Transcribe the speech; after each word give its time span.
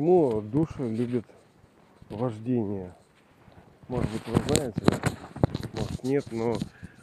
Почему 0.00 0.40
души 0.40 0.88
любят 0.88 1.26
вождение? 2.08 2.90
Может 3.86 4.10
быть, 4.10 4.28
вы 4.28 4.54
знаете, 4.54 4.82
может 5.74 6.04
нет, 6.04 6.24
но 6.32 6.54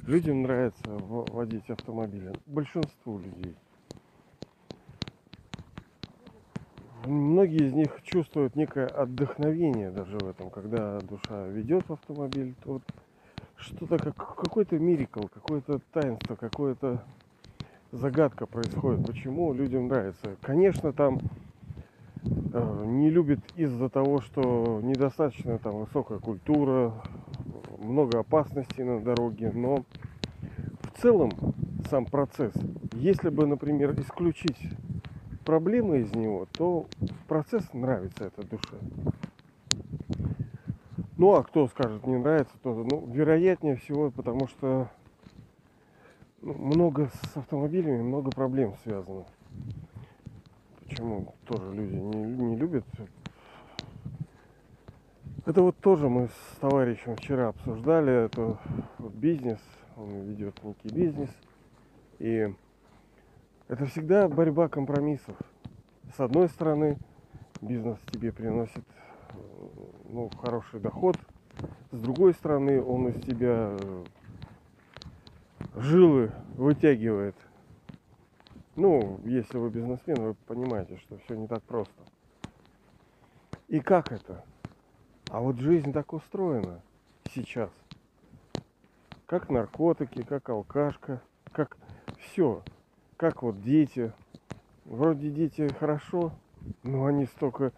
людям 0.08 0.42
нравится 0.42 0.82
водить 0.88 1.70
автомобили. 1.70 2.34
Большинству 2.48 3.20
людей. 3.20 3.56
Многие 7.06 7.68
из 7.68 7.74
них 7.74 8.02
чувствуют 8.02 8.56
некое 8.56 8.88
отдохновение 8.88 9.92
даже 9.92 10.18
в 10.18 10.28
этом, 10.28 10.50
когда 10.50 11.00
душа 11.02 11.46
ведет 11.50 11.92
автомобиль, 11.92 12.56
то 12.64 12.82
что-то 13.58 14.00
как 14.00 14.16
какой-то 14.16 14.80
мирикл, 14.80 15.28
какое-то 15.28 15.82
таинство, 15.94 16.36
какое-то 16.36 17.04
загадка 17.92 18.48
происходит, 18.48 19.06
почему 19.06 19.54
людям 19.54 19.88
нравится. 19.88 20.36
Конечно, 20.42 20.94
там 20.94 21.20
не 22.86 23.10
любят 23.10 23.40
из-за 23.56 23.90
того, 23.90 24.22
что 24.22 24.80
недостаточно 24.84 25.58
там 25.58 25.80
высокая 25.80 26.20
культура, 26.20 26.94
много 27.78 28.20
опасностей 28.20 28.84
на 28.84 29.00
дороге, 29.02 29.52
но 29.54 29.86
в 30.82 31.02
целом 31.02 31.32
сам 31.90 32.06
процесс, 32.06 32.54
если 32.94 33.30
бы, 33.30 33.46
например, 33.46 34.00
исключить 34.00 34.58
проблемы 35.46 36.00
из 36.00 36.14
него, 36.14 36.48
то 36.52 36.88
процесс 37.28 37.64
нравится 37.74 38.26
этой 38.26 38.46
душе. 38.46 38.78
Ну 41.18 41.34
а 41.34 41.44
кто 41.44 41.68
скажет 41.68 42.06
не 42.06 42.18
нравится, 42.18 42.54
то 42.62 42.74
ну, 42.74 43.08
вероятнее 43.08 43.76
всего, 43.78 44.12
потому 44.12 44.48
что 44.48 44.90
ну, 46.42 46.54
много 46.54 47.10
с 47.10 47.38
автомобилями, 47.38 48.02
много 48.02 48.30
проблем 48.30 48.76
связано. 48.84 49.26
Почему 50.88 51.36
тоже 51.46 51.74
люди 51.74 51.96
не, 51.96 52.26
не 52.26 52.56
любят. 52.56 52.86
Это 55.46 55.62
вот 55.62 55.78
тоже 55.78 56.10
мы 56.10 56.28
с 56.28 56.58
товарищем 56.60 57.16
вчера 57.16 57.50
обсуждали. 57.50 58.26
Это 58.26 58.58
бизнес, 59.00 59.60
он 59.96 60.22
ведет 60.22 60.62
некий 60.64 60.90
бизнес. 60.90 61.30
И 62.20 62.54
это 63.68 63.86
всегда 63.86 64.28
борьба 64.30 64.70
компромиссов. 64.70 65.36
С 66.16 66.20
одной 66.20 66.48
стороны, 66.48 66.98
бизнес 67.62 68.00
тебе 68.12 68.32
приносит 68.32 68.86
ну, 70.10 70.30
хороший 70.42 70.80
доход. 70.80 71.18
С 71.92 72.00
другой 72.00 72.34
стороны, 72.34 72.82
он 72.82 73.10
из 73.10 73.22
тебя 73.24 73.78
жилы 75.76 76.32
вытягивает. 76.56 77.36
Ну, 78.78 79.20
если 79.24 79.58
вы 79.58 79.72
бизнесмен, 79.72 80.18
вы 80.22 80.34
понимаете, 80.36 80.98
что 80.98 81.18
все 81.18 81.34
не 81.34 81.48
так 81.48 81.64
просто. 81.64 82.00
И 83.68 83.80
как 83.80 84.12
это? 84.12 84.46
А 85.32 85.40
вот 85.40 85.58
жизнь 85.58 85.92
так 85.92 86.14
устроена 86.14 86.84
сейчас. 87.34 87.72
Как 89.26 89.50
наркотики, 89.50 90.22
как 90.22 90.48
алкашка, 90.50 91.24
как 91.52 91.76
все. 92.20 92.62
Как 93.18 93.42
вот 93.42 93.64
дети. 93.64 94.14
Вроде 94.86 95.32
дети 95.32 95.74
хорошо, 95.80 96.32
но 96.84 97.08
они 97.08 97.26
столько 97.26 97.74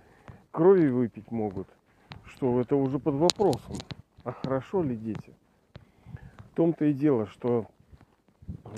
крови 0.52 0.90
выпить 0.90 1.32
могут, 1.32 1.70
что 2.26 2.60
это 2.60 2.76
уже 2.76 3.00
под 3.00 3.16
вопросом. 3.16 3.78
А 4.26 4.34
хорошо 4.34 4.84
ли 4.84 4.98
дети? 4.98 5.34
В 6.52 6.56
том-то 6.56 6.84
и 6.84 6.94
дело, 6.94 7.26
что 7.28 7.68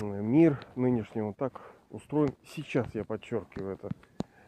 мир 0.00 0.64
нынешний 0.76 1.20
он 1.20 1.34
так 1.34 1.60
устроен. 1.92 2.34
Сейчас 2.44 2.86
я 2.94 3.04
подчеркиваю 3.04 3.74
это. 3.74 3.90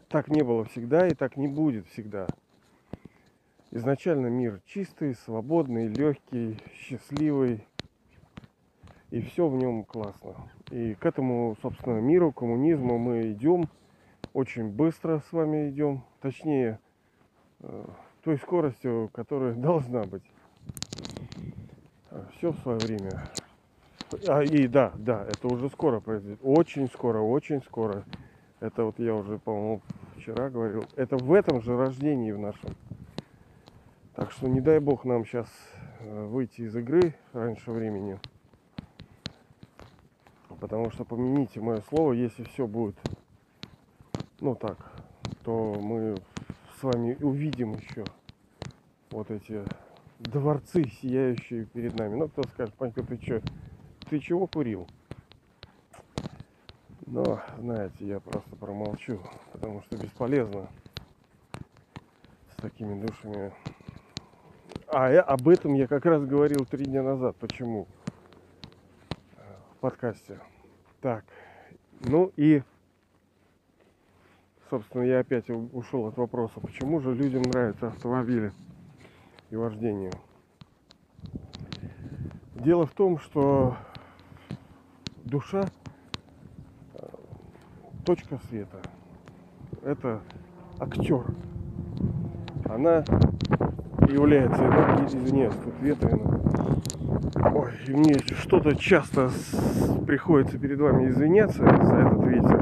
Так 0.09 0.27
не 0.27 0.43
было 0.43 0.65
всегда 0.65 1.07
и 1.07 1.13
так 1.13 1.37
не 1.37 1.47
будет 1.47 1.87
всегда. 1.87 2.27
Изначально 3.71 4.27
мир 4.27 4.61
чистый, 4.65 5.15
свободный, 5.15 5.87
легкий, 5.87 6.57
счастливый. 6.73 7.65
И 9.11 9.21
все 9.21 9.47
в 9.47 9.55
нем 9.55 9.83
классно. 9.83 10.35
И 10.71 10.95
к 10.95 11.05
этому, 11.05 11.55
собственно, 11.61 11.99
миру, 11.99 12.31
коммунизму 12.31 12.97
мы 12.97 13.31
идем. 13.31 13.69
Очень 14.33 14.69
быстро 14.69 15.21
с 15.29 15.31
вами 15.31 15.69
идем. 15.69 16.03
Точнее, 16.21 16.79
э, 17.61 17.85
той 18.23 18.37
скоростью, 18.37 19.09
которая 19.13 19.53
должна 19.55 20.03
быть. 20.03 20.23
Все 22.37 22.51
в 22.51 22.59
свое 22.59 22.77
время. 22.77 23.23
А, 24.27 24.41
и 24.43 24.67
да, 24.67 24.93
да, 24.97 25.25
это 25.25 25.47
уже 25.47 25.69
скоро 25.69 25.99
произойдет. 25.99 26.39
Очень 26.43 26.87
скоро, 26.87 27.19
очень 27.19 27.61
скоро. 27.63 28.03
Это 28.59 28.85
вот 28.85 28.99
я 28.99 29.13
уже, 29.15 29.37
по-моему, 29.39 29.81
вчера 30.17 30.49
говорил. 30.49 30.85
Это 30.95 31.17
в 31.17 31.33
этом 31.33 31.61
же 31.61 31.75
рождении 31.75 32.31
в 32.31 32.39
нашем. 32.39 32.75
Так 34.15 34.31
что 34.31 34.47
не 34.47 34.61
дай 34.61 34.79
бог 34.79 35.05
нам 35.05 35.25
сейчас 35.25 35.47
э, 35.99 36.25
выйти 36.25 36.61
из 36.61 36.75
игры 36.75 37.15
раньше 37.33 37.71
времени. 37.71 38.19
Потому 40.59 40.89
что 40.91 41.03
помяните 41.03 41.59
мое 41.59 41.81
слово, 41.89 42.13
если 42.13 42.43
все 42.43 42.65
будет 42.65 42.95
ну 44.39 44.55
так, 44.55 44.77
то 45.43 45.75
мы 45.81 46.15
с 46.79 46.83
вами 46.83 47.17
увидим 47.21 47.73
еще 47.73 48.03
вот 49.11 49.31
эти 49.31 49.63
дворцы, 50.19 50.83
сияющие 51.01 51.65
перед 51.65 51.97
нами. 51.97 52.15
Ну, 52.15 52.27
кто 52.27 52.43
скажет, 52.43 52.73
Панька, 52.75 53.03
ты 53.03 53.19
что, 53.21 53.41
ты 54.09 54.19
чего 54.19 54.47
курил? 54.47 54.87
Но, 57.05 57.39
знаете, 57.59 58.05
я 58.07 58.19
просто 58.19 58.55
промолчу, 58.55 59.21
потому 59.51 59.81
что 59.83 59.97
бесполезно 59.97 60.67
с 62.51 62.55
такими 62.61 62.99
душами. 62.99 63.53
А 64.87 65.11
я, 65.11 65.21
об 65.21 65.47
этом 65.47 65.73
я 65.75 65.87
как 65.87 66.05
раз 66.05 66.23
говорил 66.25 66.65
три 66.65 66.85
дня 66.85 67.03
назад. 67.03 67.35
Почему? 67.37 67.87
В 69.73 69.77
подкасте. 69.81 70.39
Так, 71.01 71.25
ну 72.01 72.31
и, 72.35 72.63
собственно, 74.69 75.03
я 75.03 75.19
опять 75.19 75.49
ушел 75.49 76.07
от 76.07 76.17
вопроса, 76.17 76.59
почему 76.59 76.99
же 77.01 77.13
людям 77.13 77.43
нравятся 77.43 77.87
автомобили 77.87 78.51
и 79.51 79.55
вождение. 79.55 80.11
Дело 82.55 82.87
в 82.87 82.93
том, 82.93 83.19
что 83.19 83.77
душа 85.25 85.65
э, 86.93 86.99
точка 88.05 88.39
света. 88.47 88.77
Это 89.83 90.21
актер. 90.79 91.25
Она 92.65 93.03
является, 94.07 94.61
ну, 94.61 95.05
извиняюсь, 95.05 95.55
тут 95.63 95.73
ветрено. 95.81 96.39
Ой, 97.53 97.71
мне 97.87 98.15
что-то 98.39 98.75
часто 98.75 99.29
приходится 100.05 100.57
перед 100.57 100.79
вами 100.79 101.09
извиняться 101.09 101.59
за 101.59 101.95
этот 101.95 102.23
ветер. 102.25 102.59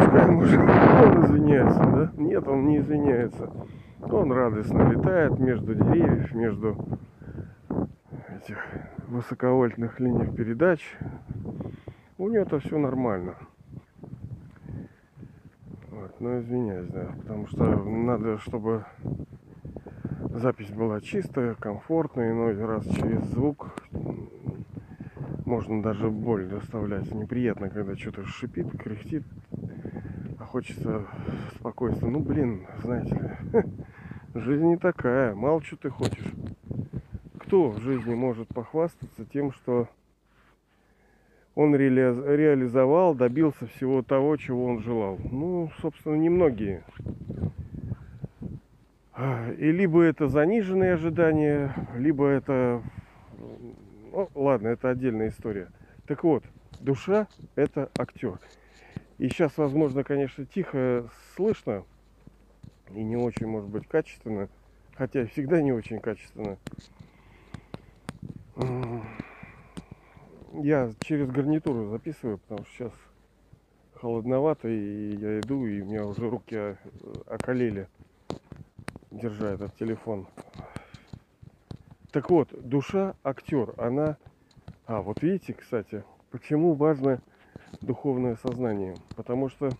Пускай, 0.00 0.30
может, 0.30 0.60
он 0.60 1.24
извиняется, 1.24 1.80
да? 1.80 2.12
Нет, 2.16 2.48
он 2.48 2.66
не 2.66 2.78
извиняется. 2.78 3.50
Он 4.02 4.32
радостно 4.32 4.90
летает 4.90 5.38
между 5.38 5.74
деревьев, 5.74 6.34
между 6.34 6.76
этих 8.42 8.58
высоковольтных 9.06 10.00
линиях 10.00 10.34
передач. 10.34 10.80
У 12.18 12.28
нее 12.28 12.42
это 12.42 12.58
все 12.58 12.76
нормально. 12.78 13.36
Вот, 15.90 16.20
но 16.20 16.40
извиняюсь, 16.40 16.88
да, 16.88 17.12
потому 17.18 17.46
что 17.46 17.64
надо, 17.64 18.38
чтобы 18.38 18.84
запись 20.30 20.70
была 20.70 21.00
чистая, 21.00 21.54
комфортная, 21.54 22.32
иной 22.32 22.64
раз 22.64 22.84
через 22.86 23.22
звук 23.26 23.74
можно 25.44 25.82
даже 25.82 26.10
боль 26.10 26.48
доставлять. 26.48 27.12
Неприятно, 27.12 27.68
когда 27.68 27.94
что-то 27.96 28.24
шипит, 28.24 28.70
кряхтит, 28.72 29.24
а 30.38 30.44
хочется 30.44 31.06
спокойствия. 31.54 32.08
Ну, 32.08 32.20
блин, 32.20 32.66
знаете 32.82 33.38
жизнь 34.34 34.66
не 34.66 34.78
такая, 34.78 35.34
мало 35.34 35.62
что 35.62 35.76
ты 35.76 35.90
хочешь 35.90 36.32
кто 37.52 37.68
в 37.68 37.80
жизни 37.82 38.14
может 38.14 38.48
похвастаться 38.48 39.26
тем, 39.26 39.52
что 39.52 39.86
он 41.54 41.76
реализовал, 41.76 43.14
добился 43.14 43.66
всего 43.66 44.00
того, 44.00 44.38
чего 44.38 44.64
он 44.64 44.80
желал? 44.80 45.18
Ну, 45.30 45.70
собственно, 45.82 46.14
немногие. 46.14 46.82
И 49.58 49.70
либо 49.70 50.00
это 50.00 50.28
заниженные 50.28 50.94
ожидания, 50.94 51.74
либо 51.94 52.26
это... 52.26 52.82
Ну, 54.12 54.30
ладно, 54.34 54.68
это 54.68 54.88
отдельная 54.88 55.28
история. 55.28 55.68
Так 56.06 56.24
вот, 56.24 56.44
душа– 56.80 57.28
это 57.54 57.90
актер. 57.98 58.38
И 59.18 59.28
сейчас, 59.28 59.58
возможно, 59.58 60.04
конечно, 60.04 60.46
тихо 60.46 61.06
слышно 61.36 61.84
и 62.94 63.02
не 63.02 63.18
очень, 63.18 63.46
может 63.46 63.68
быть, 63.68 63.86
качественно, 63.86 64.48
хотя 64.94 65.26
всегда 65.26 65.60
не 65.60 65.72
очень 65.72 66.00
качественно. 66.00 66.56
Я 70.54 70.92
через 71.00 71.30
гарнитуру 71.30 71.88
записываю, 71.88 72.38
потому 72.38 72.64
что 72.64 72.74
сейчас 72.74 72.92
холодновато, 73.94 74.68
и 74.68 75.16
я 75.16 75.40
иду, 75.40 75.64
и 75.66 75.80
у 75.80 75.86
меня 75.86 76.04
уже 76.04 76.28
руки 76.28 76.54
э, 76.54 76.76
околели, 77.26 77.88
держа 79.10 79.50
этот 79.52 79.74
телефон. 79.76 80.26
Так 82.10 82.28
вот, 82.30 82.48
душа 82.68 83.14
актер, 83.24 83.74
она... 83.78 84.18
А, 84.86 85.00
вот 85.00 85.22
видите, 85.22 85.54
кстати, 85.54 86.04
почему 86.30 86.74
важно 86.74 87.20
духовное 87.80 88.36
сознание? 88.36 88.96
Потому 89.16 89.48
что 89.48 89.70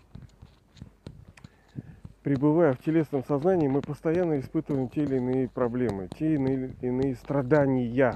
пребывая 2.23 2.73
в 2.73 2.79
телесном 2.79 3.23
сознании, 3.23 3.67
мы 3.67 3.81
постоянно 3.81 4.39
испытываем 4.39 4.89
те 4.89 5.03
или 5.03 5.17
иные 5.17 5.49
проблемы, 5.49 6.07
те 6.17 6.33
или 6.33 6.73
иные 6.81 7.15
страдания. 7.15 8.15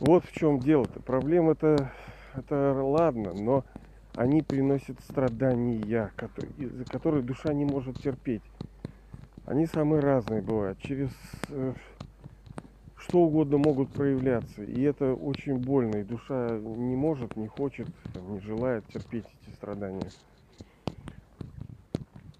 Вот 0.00 0.24
в 0.24 0.32
чем 0.32 0.58
дело-то. 0.58 1.00
Проблема 1.00 1.52
это, 1.52 1.92
это 2.34 2.72
ладно, 2.82 3.32
но 3.32 3.64
они 4.16 4.42
приносят 4.42 5.00
страдания, 5.00 6.10
из-за 6.58 6.84
которых 6.84 7.24
душа 7.24 7.52
не 7.52 7.64
может 7.64 8.00
терпеть. 8.02 8.42
Они 9.46 9.66
самые 9.66 10.00
разные 10.00 10.40
бывают. 10.40 10.78
Через 10.78 11.10
э, 11.48 11.74
что 12.96 13.20
угодно 13.20 13.58
могут 13.58 13.92
проявляться. 13.92 14.62
И 14.62 14.80
это 14.82 15.14
очень 15.14 15.58
больно. 15.58 15.96
И 15.98 16.04
душа 16.04 16.58
не 16.58 16.96
может, 16.96 17.36
не 17.36 17.46
хочет, 17.46 17.88
не 18.28 18.40
желает 18.40 18.86
терпеть 18.86 19.26
эти 19.42 19.54
страдания. 19.54 20.10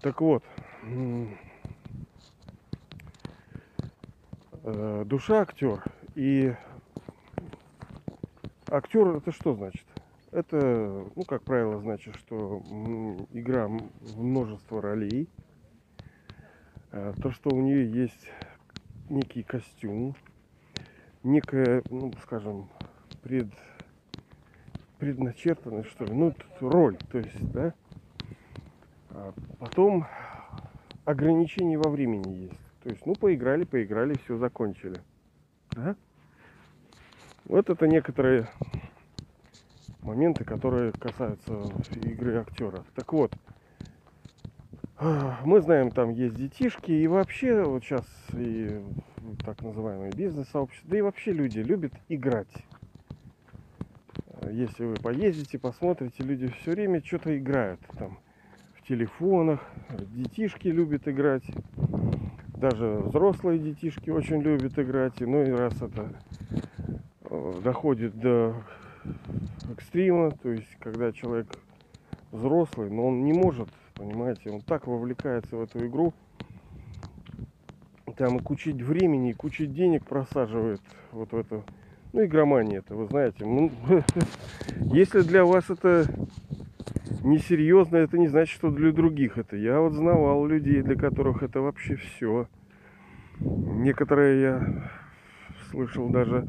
Так 0.01 0.21
вот, 0.21 0.43
э, 4.63 5.03
душа 5.05 5.41
актер. 5.41 5.83
И 6.15 6.53
актер 8.75 9.17
это 9.17 9.31
что 9.31 9.55
значит? 9.55 9.85
Это, 10.31 11.07
ну, 11.15 11.23
как 11.23 11.43
правило, 11.43 11.79
значит, 11.79 12.15
что 12.15 12.61
игра 13.31 13.69
множество 14.15 14.81
ролей. 14.81 15.29
Э, 16.91 17.13
то, 17.21 17.31
что 17.31 17.55
у 17.55 17.61
нее 17.61 17.89
есть 17.89 18.29
некий 19.09 19.43
костюм, 19.43 20.15
некая, 21.23 21.83
ну, 21.89 22.11
скажем, 22.23 22.69
пред, 23.21 23.47
предначертанность, 24.97 25.89
что 25.89 26.05
ли, 26.05 26.13
ну, 26.13 26.33
роль, 26.59 26.97
то 27.11 27.19
есть, 27.19 27.51
да, 27.51 27.73
а 29.11 29.33
потом 29.59 30.05
ограничения 31.05 31.77
во 31.77 31.89
времени 31.89 32.49
есть. 32.49 32.59
То 32.83 32.89
есть, 32.89 33.05
ну, 33.05 33.15
поиграли, 33.15 33.63
поиграли, 33.63 34.15
все 34.25 34.37
закончили. 34.37 34.99
Да? 35.71 35.95
Вот 37.45 37.69
это 37.69 37.87
некоторые 37.87 38.47
моменты, 40.01 40.43
которые 40.43 40.91
касаются 40.91 41.53
игры 41.91 42.37
актера. 42.37 42.83
Так 42.95 43.13
вот, 43.13 43.33
мы 45.45 45.61
знаем, 45.61 45.91
там 45.91 46.11
есть 46.11 46.35
детишки, 46.35 46.91
и 46.91 47.07
вообще 47.07 47.63
вот 47.63 47.83
сейчас 47.83 48.05
и 48.33 48.83
так 49.43 49.61
называемые 49.61 50.11
бизнес-сообщества, 50.11 50.89
да 50.89 50.97
и 50.97 51.01
вообще 51.01 51.31
люди 51.31 51.59
любят 51.59 51.93
играть. 52.09 52.53
Если 54.51 54.85
вы 54.85 54.95
поездите, 54.95 55.57
посмотрите, 55.57 56.23
люди 56.23 56.47
все 56.61 56.71
время 56.71 57.03
что-то 57.03 57.35
играют 57.35 57.79
там 57.97 58.19
телефонах. 58.87 59.61
Детишки 60.13 60.67
любят 60.67 61.07
играть. 61.07 61.43
Даже 62.55 63.01
взрослые 63.03 63.59
детишки 63.59 64.09
очень 64.09 64.41
любят 64.41 64.77
играть. 64.77 65.19
Ну 65.19 65.43
и 65.43 65.51
раз 65.51 65.73
это 65.81 66.13
доходит 67.53 68.17
до 68.19 68.55
экстрима, 69.71 70.31
то 70.31 70.51
есть 70.51 70.75
когда 70.79 71.11
человек 71.11 71.47
взрослый, 72.31 72.89
но 72.89 73.07
он 73.07 73.23
не 73.23 73.33
может, 73.33 73.69
понимаете, 73.93 74.49
он 74.49 74.61
так 74.61 74.87
вовлекается 74.87 75.55
в 75.57 75.61
эту 75.61 75.85
игру, 75.85 76.13
там 78.17 78.37
и 78.37 78.41
кучить 78.41 78.81
времени, 78.81 79.31
и 79.31 79.33
кучить 79.33 79.73
денег 79.73 80.05
просаживает 80.05 80.81
вот 81.11 81.31
в 81.31 81.37
эту, 81.37 81.63
ну, 82.13 82.23
игромания 82.23 82.79
это, 82.79 82.95
вы 82.95 83.07
знаете. 83.07 83.45
Если 84.93 85.21
для 85.21 85.43
вас 85.43 85.69
это 85.69 86.05
несерьезно, 87.23 87.97
это 87.97 88.17
не 88.17 88.27
значит, 88.27 88.55
что 88.55 88.71
для 88.71 88.91
других 88.91 89.37
это. 89.37 89.57
Я 89.57 89.79
вот 89.79 89.93
знавал 89.93 90.45
людей, 90.45 90.81
для 90.81 90.95
которых 90.95 91.43
это 91.43 91.61
вообще 91.61 91.95
все. 91.95 92.47
Некоторые 93.39 94.41
я 94.41 94.89
слышал 95.69 96.07
даже 96.09 96.47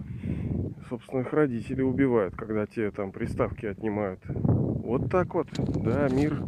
собственных 0.89 1.33
родителей 1.33 1.83
убивают, 1.83 2.35
когда 2.35 2.67
те 2.67 2.91
там 2.91 3.13
приставки 3.13 3.67
отнимают. 3.67 4.21
Вот 4.27 5.11
так 5.11 5.35
вот, 5.35 5.49
да, 5.59 6.09
мир, 6.09 6.43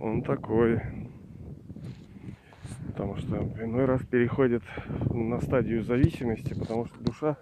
он 0.00 0.22
такой. 0.22 0.80
Потому 2.88 3.16
что 3.16 3.36
иной 3.36 3.84
раз 3.84 4.02
переходит 4.02 4.62
на 5.10 5.40
стадию 5.40 5.84
зависимости, 5.84 6.58
потому 6.58 6.86
что 6.86 7.02
душа 7.02 7.36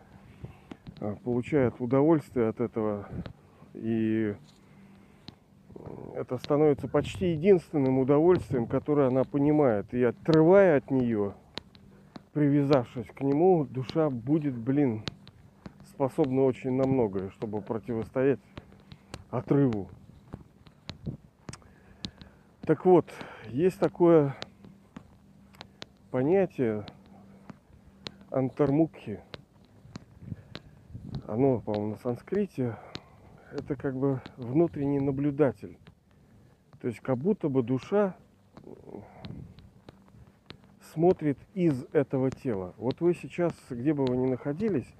а, 1.01 1.15
получает 1.25 1.75
удовольствие 1.81 2.49
от 2.49 2.61
этого 2.61 3.09
и 3.77 4.35
это 6.15 6.39
становится 6.39 6.89
почти 6.89 7.33
единственным 7.33 7.99
удовольствием, 7.99 8.67
которое 8.67 9.09
она 9.09 9.25
понимает. 9.25 9.93
И 9.93 10.03
отрывая 10.03 10.79
от 10.79 10.91
нее, 10.91 11.35
привязавшись 12.33 13.07
к 13.15 13.21
нему, 13.21 13.65
душа 13.65 14.09
будет, 14.09 14.57
блин, 14.57 15.03
способна 15.97 16.43
очень 16.43 16.73
на 16.73 16.87
многое, 16.87 17.31
чтобы 17.31 17.63
противостоять 17.63 18.39
отрыву. 19.31 19.89
Так 22.61 22.85
вот, 22.85 23.11
есть 23.49 23.79
такое 23.79 24.37
понятие 26.11 26.85
антармукхи. 28.31 29.21
Оно, 31.27 31.61
по-моему, 31.61 31.93
на 31.93 31.97
санскрите 31.97 32.77
это 33.53 33.75
как 33.75 33.97
бы 33.97 34.21
внутренний 34.37 35.01
наблюдатель. 35.01 35.79
То 36.79 36.89
есть 36.89 37.01
как 37.01 37.17
будто 37.17 37.49
бы 37.49 37.63
душа 37.63 38.15
смотрит 40.93 41.39
из 41.55 41.87
этого 41.93 42.31
тела. 42.31 42.75
Вот 42.77 43.01
вы 43.01 43.15
сейчас, 43.15 43.55
где 43.71 43.95
бы 43.95 44.05
вы 44.05 44.19
ни 44.19 44.27
находились, 44.27 44.93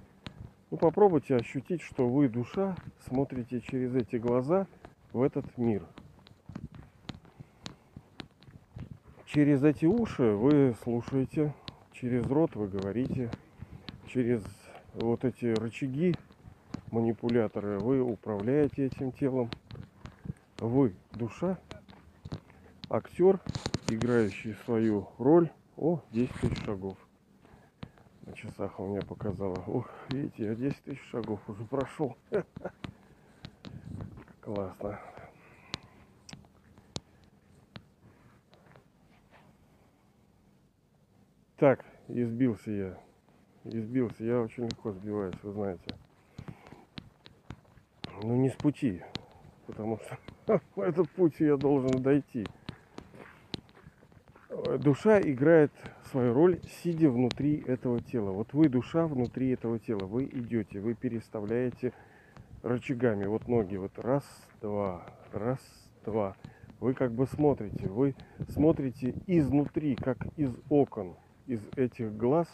ну 0.69 0.77
попробуйте 0.77 1.35
ощутить, 1.35 1.81
что 1.81 2.07
вы, 2.07 2.27
душа, 2.27 2.75
смотрите 3.07 3.61
через 3.61 3.95
эти 3.95 4.17
глаза 4.17 4.67
в 5.13 5.21
этот 5.21 5.57
мир. 5.57 5.83
Через 9.25 9.63
эти 9.63 9.85
уши 9.85 10.23
вы 10.23 10.75
слушаете, 10.83 11.53
через 11.93 12.25
рот 12.25 12.55
вы 12.55 12.67
говорите, 12.67 13.29
через 14.07 14.43
вот 14.93 15.25
эти 15.25 15.45
рычаги 15.45 16.15
манипуляторы, 16.91 17.79
вы 17.79 18.01
управляете 18.01 18.87
этим 18.87 19.11
телом. 19.11 19.49
Вы 20.59 20.95
душа, 21.13 21.59
актер, 22.89 23.39
играющий 23.89 24.55
свою 24.65 25.07
роль. 25.17 25.49
О, 25.75 26.01
10 26.11 26.33
тысяч 26.41 26.63
шагов. 26.65 26.97
На 28.27 28.33
часах 28.33 28.79
у 28.79 28.85
меня 28.85 29.01
показало. 29.01 29.55
Ох, 29.65 29.89
видите, 30.09 30.45
я 30.45 30.55
10 30.55 30.83
тысяч 30.83 31.01
шагов 31.09 31.39
уже 31.49 31.63
прошел. 31.65 32.15
Классно. 34.41 34.99
Так, 41.57 41.83
избился 42.07 42.71
я. 42.71 42.97
Избился. 43.63 44.23
Я 44.23 44.41
очень 44.41 44.65
легко 44.65 44.91
сбиваюсь, 44.91 45.41
вы 45.41 45.51
знаете 45.53 45.95
ну, 48.23 48.35
не 48.35 48.49
с 48.49 48.53
пути, 48.53 49.01
потому 49.65 49.99
что 49.99 50.61
этот 50.81 51.09
путь 51.11 51.39
я 51.39 51.57
должен 51.57 52.01
дойти. 52.01 52.45
Душа 54.79 55.21
играет 55.21 55.71
свою 56.11 56.33
роль, 56.33 56.59
сидя 56.83 57.09
внутри 57.09 57.63
этого 57.67 58.01
тела. 58.01 58.31
Вот 58.31 58.53
вы 58.53 58.69
душа 58.69 59.07
внутри 59.07 59.49
этого 59.51 59.79
тела. 59.79 60.05
Вы 60.05 60.25
идете, 60.25 60.79
вы 60.79 60.93
переставляете 60.93 61.93
рычагами. 62.63 63.25
Вот 63.25 63.47
ноги. 63.47 63.77
Вот 63.77 63.97
раз, 63.97 64.23
два, 64.61 65.05
раз, 65.31 65.59
два. 66.05 66.35
Вы 66.79 66.93
как 66.93 67.11
бы 67.11 67.25
смотрите. 67.27 67.87
Вы 67.87 68.15
смотрите 68.49 69.15
изнутри, 69.25 69.95
как 69.95 70.17
из 70.35 70.55
окон. 70.69 71.15
Из 71.47 71.61
этих 71.75 72.15
глаз 72.15 72.47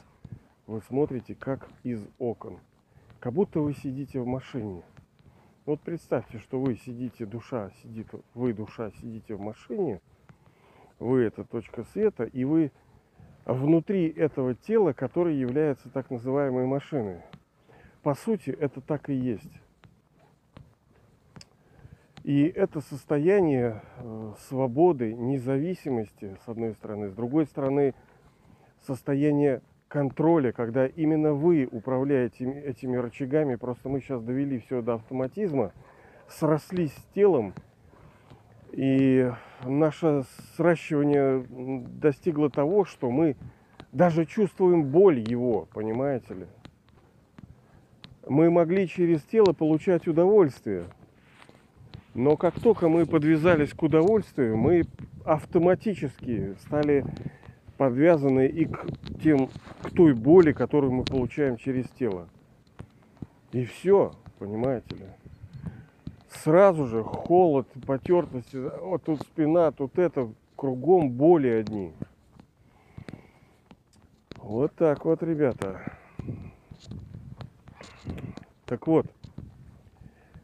вы 0.67 0.81
смотрите, 0.87 1.35
как 1.35 1.67
из 1.83 2.01
окон. 2.19 2.59
Как 3.19 3.33
будто 3.33 3.59
вы 3.59 3.73
сидите 3.73 4.19
в 4.19 4.27
машине. 4.27 4.83
Вот 5.65 5.79
представьте, 5.79 6.39
что 6.39 6.59
вы 6.59 6.75
сидите, 6.75 7.25
душа 7.25 7.71
сидит, 7.81 8.07
вы, 8.33 8.53
душа, 8.53 8.91
сидите 8.91 9.35
в 9.35 9.39
машине, 9.39 10.01
вы 11.03 11.23
это 11.23 11.43
точка 11.43 11.83
света, 11.83 12.23
и 12.23 12.43
вы 12.43 12.71
внутри 13.45 14.07
этого 14.07 14.55
тела, 14.55 14.93
которое 14.93 15.35
является 15.35 15.89
так 15.89 16.09
называемой 16.09 16.65
машиной. 16.65 17.21
По 18.01 18.15
сути, 18.15 18.49
это 18.49 18.81
так 18.81 19.09
и 19.09 19.13
есть. 19.13 19.51
И 22.23 22.43
это 22.45 22.79
состояние 22.79 23.81
э, 23.97 24.33
свободы, 24.47 25.13
независимости, 25.13 26.37
с 26.45 26.47
одной 26.47 26.73
стороны, 26.73 27.09
с 27.09 27.13
другой 27.13 27.45
стороны, 27.45 27.93
состояние 28.79 29.61
контроля, 29.89 30.53
когда 30.53 30.87
именно 30.87 31.33
вы 31.33 31.67
управляете 31.69 32.45
этими 32.45 32.95
рычагами, 32.95 33.55
просто 33.55 33.89
мы 33.89 33.99
сейчас 33.99 34.23
довели 34.23 34.59
все 34.59 34.81
до 34.81 34.95
автоматизма, 34.95 35.73
срослись 36.29 36.93
с 36.93 37.03
телом, 37.13 37.53
и 38.73 39.31
наше 39.63 40.23
сращивание 40.57 41.45
достигло 41.47 42.49
того, 42.49 42.85
что 42.85 43.11
мы 43.11 43.35
даже 43.91 44.25
чувствуем 44.25 44.85
боль 44.85 45.19
его, 45.19 45.67
понимаете 45.73 46.33
ли? 46.33 46.45
Мы 48.27 48.49
могли 48.49 48.87
через 48.87 49.21
тело 49.23 49.53
получать 49.53 50.07
удовольствие. 50.07 50.85
Но 52.15 52.35
как 52.35 52.59
только 52.59 52.89
мы 52.89 53.05
подвязались 53.05 53.73
к 53.73 53.83
удовольствию, 53.83 54.57
мы 54.57 54.83
автоматически 55.23 56.55
стали 56.61 57.05
подвязаны 57.77 58.47
и 58.47 58.65
к 58.65 58.85
тем, 59.21 59.49
к 59.81 59.91
той 59.91 60.13
боли, 60.13 60.51
которую 60.51 60.93
мы 60.93 61.03
получаем 61.03 61.57
через 61.57 61.87
тело. 61.89 62.27
И 63.51 63.65
все, 63.65 64.13
понимаете 64.39 64.95
ли? 64.95 65.05
Сразу 66.41 66.87
же 66.87 67.03
холод, 67.03 67.67
потертость, 67.85 68.53
вот 68.53 69.03
тут 69.03 69.21
спина, 69.21 69.71
тут 69.71 69.97
это, 69.97 70.29
кругом 70.55 71.11
боли 71.11 71.47
одни. 71.47 71.93
Вот 74.37 74.75
так 74.75 75.05
вот, 75.05 75.23
ребята. 75.23 75.97
Так 78.65 78.87
вот, 78.87 79.05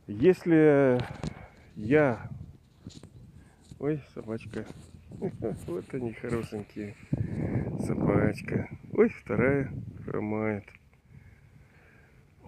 если 0.08 1.00
я... 1.76 2.30
Ой, 3.80 4.02
собачка. 4.14 4.66
Вот 5.68 5.86
они 5.94 6.14
хорошенькие. 6.14 6.96
Собачка. 7.86 8.70
Ой, 8.94 9.10
вторая 9.10 9.72
хромает. 10.06 10.64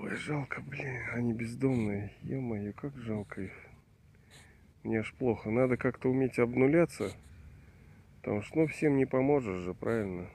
Ой, 0.03 0.15
жалко, 0.15 0.61
блин, 0.61 0.97
они 1.13 1.31
бездомные. 1.31 2.11
Ё-моё, 2.23 2.73
как 2.73 2.97
жалко 2.97 3.43
их. 3.43 3.51
Мне 4.81 5.01
аж 5.01 5.13
плохо. 5.13 5.51
Надо 5.51 5.77
как-то 5.77 6.09
уметь 6.09 6.39
обнуляться. 6.39 7.11
Потому 8.19 8.41
что, 8.41 8.61
ну, 8.61 8.65
всем 8.65 8.97
не 8.97 9.05
поможешь 9.05 9.61
же, 9.61 9.75
правильно? 9.75 10.27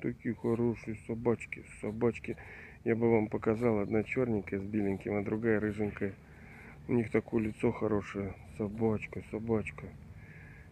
Такие 0.00 0.32
хорошие 0.36 0.96
собачки, 1.08 1.64
собачки. 1.80 2.36
Я 2.84 2.94
бы 2.94 3.10
вам 3.10 3.26
показал. 3.26 3.80
Одна 3.80 4.04
черненькая 4.04 4.60
с 4.60 4.62
беленьким, 4.62 5.16
а 5.16 5.24
другая 5.24 5.58
рыженькая. 5.58 6.14
У 6.86 6.92
них 6.92 7.10
такое 7.10 7.42
лицо 7.42 7.72
хорошее. 7.72 8.36
Собачка, 8.58 9.24
собачка. 9.32 9.88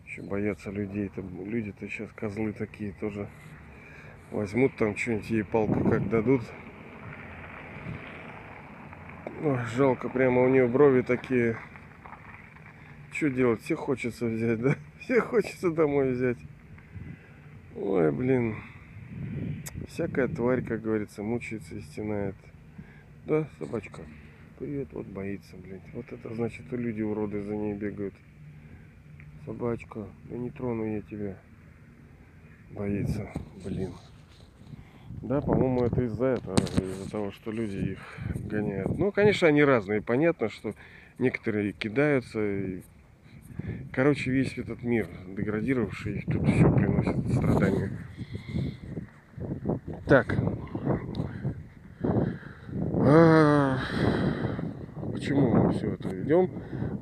Еще 0.07 0.23
боятся 0.23 0.71
людей. 0.71 1.09
Там 1.09 1.45
люди-то 1.45 1.89
сейчас 1.89 2.13
козлы 2.13 2.53
такие 2.53 2.93
тоже. 3.01 3.29
Возьмут 4.31 4.77
там 4.77 4.97
что-нибудь 4.97 5.29
ей 5.29 5.43
палку 5.43 5.91
как 5.91 6.09
дадут. 6.09 6.43
Ой, 9.41 9.59
жалко, 9.77 10.09
прямо 10.09 10.43
у 10.43 10.49
нее 10.49 10.67
брови 10.67 11.03
такие. 11.03 11.57
Что 13.13 13.31
делать? 13.31 13.63
Все 13.63 13.77
хочется 13.77 14.27
взять, 14.27 14.61
да? 14.61 14.75
Все 15.01 15.21
хочется 15.21 15.71
домой 15.71 16.11
взять. 16.11 16.39
Ой, 17.77 18.11
блин. 18.11 18.57
Всякая 19.87 20.27
тварь, 20.27 20.65
как 20.65 20.83
говорится, 20.83 21.23
мучается 21.23 21.77
и 21.77 21.83
стенает. 21.83 22.35
Да, 23.27 23.47
собачка? 23.61 24.03
Привет, 24.59 24.89
вот 24.93 25.07
боится, 25.07 25.57
блядь. 25.57 25.83
Вот 25.93 26.13
это 26.13 26.35
значит, 26.35 26.67
что 26.67 26.77
люди 26.77 27.03
уроды 27.03 27.41
за 27.43 27.55
ней 27.55 27.75
бегают. 27.75 28.15
Собачка, 29.47 30.09
да 30.25 30.37
не 30.37 30.51
трону 30.51 30.85
я 30.85 31.01
тебя. 31.03 31.39
Боится, 32.73 33.31
блин. 33.65 33.93
Да, 35.29 35.43
по-моему, 35.43 35.85
это 35.85 36.01
из-за 36.05 36.25
этого, 36.25 36.55
из-за 36.55 37.11
того, 37.11 37.31
что 37.33 37.51
люди 37.51 37.77
их 37.77 37.99
гоняют. 38.47 38.99
Ну, 38.99 39.13
конечно, 39.13 39.47
они 39.47 39.63
разные. 39.63 40.01
Понятно, 40.01 40.49
что 40.49 40.73
некоторые 41.19 41.73
кидаются. 41.73 42.41
И... 42.41 42.81
Короче, 43.93 44.31
весь 44.31 44.57
этот 44.57 44.83
мир 44.83 45.07
деградировавший, 45.27 46.25
тут 46.33 46.49
все 46.49 46.73
приносит 46.73 47.35
страдания. 47.35 47.91
Так. 50.07 50.35
А, 53.05 53.81
почему 55.13 55.51
мы 55.51 55.73
все 55.75 55.93
это 55.93 56.23
идем? 56.23 56.51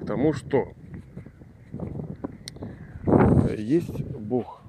Потому 0.00 0.33
что 0.33 0.73
есть 3.56 4.02
Бог, 4.02 4.64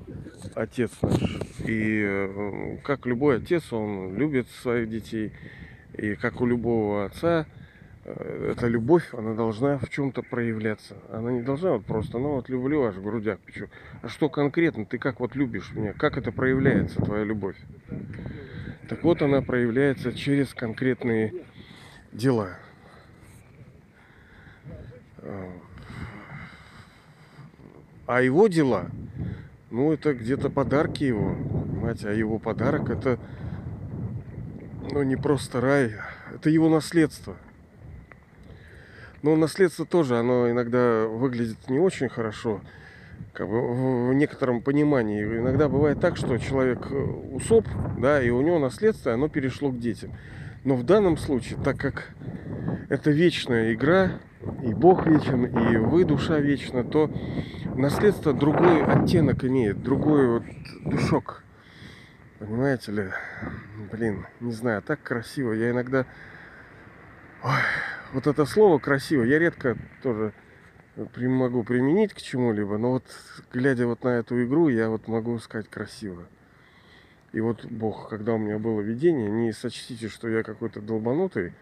Отец 0.53 0.91
наш. 1.01 1.46
И 1.67 2.01
э, 2.01 2.77
как 2.83 3.05
любой 3.05 3.37
отец, 3.37 3.73
он 3.73 4.15
любит 4.15 4.47
своих 4.61 4.89
детей. 4.89 5.33
И 5.97 6.15
как 6.15 6.39
у 6.39 6.45
любого 6.45 7.05
отца, 7.05 7.45
э, 8.05 8.53
эта 8.53 8.67
любовь, 8.67 9.13
она 9.13 9.33
должна 9.33 9.77
в 9.77 9.89
чем-то 9.89 10.21
проявляться. 10.23 10.95
Она 11.11 11.31
не 11.31 11.41
должна 11.41 11.73
вот 11.73 11.85
просто, 11.85 12.19
ну 12.19 12.35
вот 12.35 12.47
люблю, 12.47 12.85
аж 12.85 12.95
в 12.95 13.03
грудях 13.03 13.39
печу. 13.39 13.67
А 14.01 14.07
что 14.07 14.29
конкретно, 14.29 14.85
ты 14.85 14.97
как 14.97 15.19
вот 15.19 15.35
любишь 15.35 15.71
меня? 15.73 15.91
Как 15.91 16.17
это 16.17 16.31
проявляется, 16.31 17.01
твоя 17.01 17.25
любовь? 17.25 17.57
Так 18.87 19.03
вот, 19.03 19.21
она 19.21 19.41
проявляется 19.41 20.13
через 20.13 20.53
конкретные 20.53 21.33
дела. 22.13 22.57
А 28.05 28.21
его 28.21 28.47
дела, 28.47 28.89
ну, 29.69 29.91
это 29.91 30.13
где-то 30.13 30.49
подарки 30.49 31.03
его, 31.03 31.35
понимаете, 31.35 32.09
а 32.09 32.13
его 32.13 32.39
подарок 32.39 32.89
это, 32.89 33.19
ну, 34.91 35.03
не 35.03 35.15
просто 35.15 35.61
рай, 35.61 35.93
это 36.33 36.49
его 36.49 36.69
наследство. 36.69 37.35
Но 39.23 39.35
наследство 39.35 39.85
тоже, 39.85 40.17
оно 40.17 40.49
иногда 40.49 41.05
выглядит 41.07 41.69
не 41.69 41.79
очень 41.79 42.07
хорошо 42.07 42.61
как 43.33 43.47
бы 43.49 44.09
в 44.09 44.13
некотором 44.13 44.61
понимании. 44.61 45.23
Иногда 45.23 45.69
бывает 45.69 45.99
так, 45.99 46.17
что 46.17 46.37
человек 46.39 46.87
э, 46.89 46.95
усоп, 46.95 47.67
да, 47.99 48.21
и 48.21 48.31
у 48.31 48.41
него 48.41 48.57
наследство, 48.57 49.13
оно 49.13 49.29
перешло 49.29 49.69
к 49.69 49.79
детям. 49.79 50.11
Но 50.63 50.75
в 50.75 50.83
данном 50.83 51.17
случае, 51.17 51.59
так 51.63 51.77
как 51.77 52.11
это 52.89 53.11
вечная 53.11 53.73
игра, 53.73 54.19
и 54.63 54.73
Бог 54.73 55.07
вечен, 55.07 55.45
и 55.45 55.77
вы 55.77 56.05
душа 56.05 56.39
вечна, 56.39 56.83
то 56.83 57.11
наследство 57.75 58.33
другой 58.33 58.83
оттенок 58.83 59.43
имеет, 59.43 59.81
другой 59.81 60.27
вот 60.27 60.43
душок. 60.85 61.43
Понимаете 62.39 62.91
ли? 62.91 63.03
Блин, 63.91 64.27
не 64.39 64.51
знаю, 64.51 64.81
так 64.81 65.01
красиво. 65.01 65.53
Я 65.53 65.71
иногда... 65.71 66.05
Ой, 67.43 67.61
вот 68.13 68.27
это 68.27 68.45
слово 68.45 68.79
красиво, 68.79 69.23
я 69.23 69.39
редко 69.39 69.77
тоже 70.01 70.33
могу 71.15 71.63
применить 71.63 72.13
к 72.13 72.21
чему-либо, 72.21 72.77
но 72.77 72.93
вот 72.93 73.03
глядя 73.53 73.85
вот 73.85 74.03
на 74.03 74.09
эту 74.09 74.43
игру, 74.43 74.69
я 74.69 74.89
вот 74.89 75.07
могу 75.07 75.37
сказать 75.39 75.69
красиво. 75.69 76.23
И 77.37 77.39
вот 77.39 77.65
Бог, 77.65 78.09
когда 78.09 78.33
у 78.33 78.39
меня 78.39 78.57
было 78.57 78.81
видение, 78.81 79.29
не 79.29 79.51
сочтите, 79.51 80.09
что 80.09 80.27
я 80.27 80.41
какой-то 80.41 80.81
долбанутый. 80.81 81.53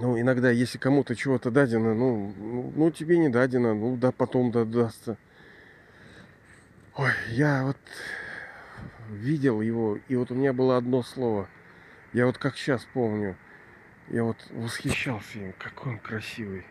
Ну, 0.00 0.18
иногда, 0.18 0.50
если 0.50 0.76
кому-то 0.76 1.14
чего-то 1.14 1.52
дадено, 1.52 1.94
ну, 1.94 2.34
ну, 2.36 2.72
ну, 2.74 2.90
тебе 2.90 3.16
не 3.16 3.28
дадено, 3.28 3.74
ну, 3.74 3.96
да, 3.96 4.10
потом 4.10 4.50
дадастся. 4.50 5.16
Ой, 6.96 7.12
я 7.28 7.62
вот 7.62 7.76
видел 9.08 9.60
его, 9.60 10.00
и 10.08 10.16
вот 10.16 10.32
у 10.32 10.34
меня 10.34 10.52
было 10.52 10.78
одно 10.78 11.04
слово. 11.04 11.48
Я 12.12 12.26
вот 12.26 12.38
как 12.38 12.56
сейчас 12.56 12.84
помню. 12.92 13.36
Я 14.08 14.24
вот 14.24 14.44
восхищался 14.50 15.38
им, 15.38 15.52
какой 15.60 15.92
он 15.92 15.98
красивый. 16.00 16.66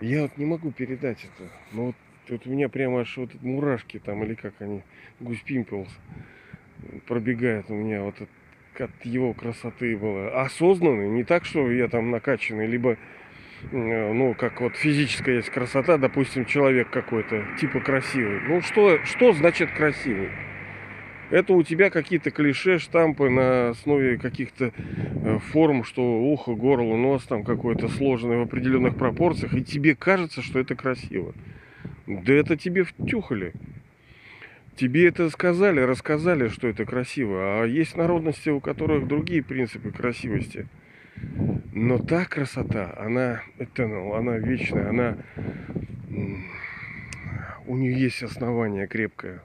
Я 0.00 0.22
вот 0.22 0.36
не 0.38 0.44
могу 0.44 0.72
передать 0.72 1.24
это. 1.24 1.52
Но 1.70 1.86
вот, 1.86 1.96
вот 2.30 2.46
у 2.46 2.50
меня 2.50 2.68
прямо 2.68 3.00
аж 3.00 3.16
вот 3.16 3.30
мурашки 3.42 3.98
там, 3.98 4.24
или 4.24 4.34
как 4.34 4.54
они, 4.60 4.82
гусь 5.20 5.40
пимпелс 5.40 5.88
пробегает 7.06 7.66
у 7.70 7.74
меня 7.74 8.02
вот 8.02 8.14
от, 8.20 8.90
его 9.04 9.34
красоты 9.34 9.96
было. 9.96 10.40
Осознанный, 10.40 11.08
не 11.08 11.24
так, 11.24 11.44
что 11.44 11.70
я 11.70 11.88
там 11.88 12.10
накачанный, 12.10 12.66
либо 12.66 12.96
ну, 13.72 14.34
как 14.38 14.60
вот 14.60 14.74
физическая 14.76 15.36
есть 15.36 15.50
красота, 15.50 15.98
допустим, 15.98 16.46
человек 16.46 16.88
какой-то, 16.90 17.44
типа 17.60 17.80
красивый. 17.80 18.40
Ну, 18.48 18.62
что, 18.62 18.98
что 19.04 19.32
значит 19.32 19.70
красивый? 19.72 20.30
Это 21.30 21.52
у 21.52 21.62
тебя 21.62 21.90
какие-то 21.90 22.30
клише, 22.30 22.78
штампы 22.78 23.28
на 23.28 23.68
основе 23.68 24.18
каких-то 24.18 24.72
э, 24.82 25.38
форм, 25.52 25.84
что 25.84 26.02
ухо, 26.02 26.54
горло, 26.54 26.96
нос 26.96 27.24
там 27.24 27.44
какой-то 27.44 27.88
сложный 27.88 28.38
в 28.38 28.42
определенных 28.42 28.96
пропорциях, 28.96 29.54
и 29.54 29.62
тебе 29.62 29.94
кажется, 29.94 30.42
что 30.42 30.58
это 30.58 30.74
красиво. 30.74 31.32
Да 32.10 32.34
это 32.34 32.56
тебе 32.56 32.82
втюхали. 32.82 33.52
Тебе 34.74 35.06
это 35.06 35.30
сказали, 35.30 35.80
рассказали, 35.80 36.48
что 36.48 36.66
это 36.66 36.84
красиво. 36.84 37.62
А 37.62 37.64
есть 37.64 37.96
народности, 37.96 38.48
у 38.48 38.60
которых 38.60 39.06
другие 39.06 39.44
принципы 39.44 39.92
красивости. 39.92 40.66
Но 41.72 41.98
та 41.98 42.24
красота, 42.24 42.94
она 42.98 43.42
eternal, 43.58 44.16
она 44.18 44.38
вечная, 44.38 44.88
она 44.88 45.18
у 47.66 47.76
нее 47.76 47.92
есть 47.92 48.22
основание 48.24 48.88
крепкое. 48.88 49.42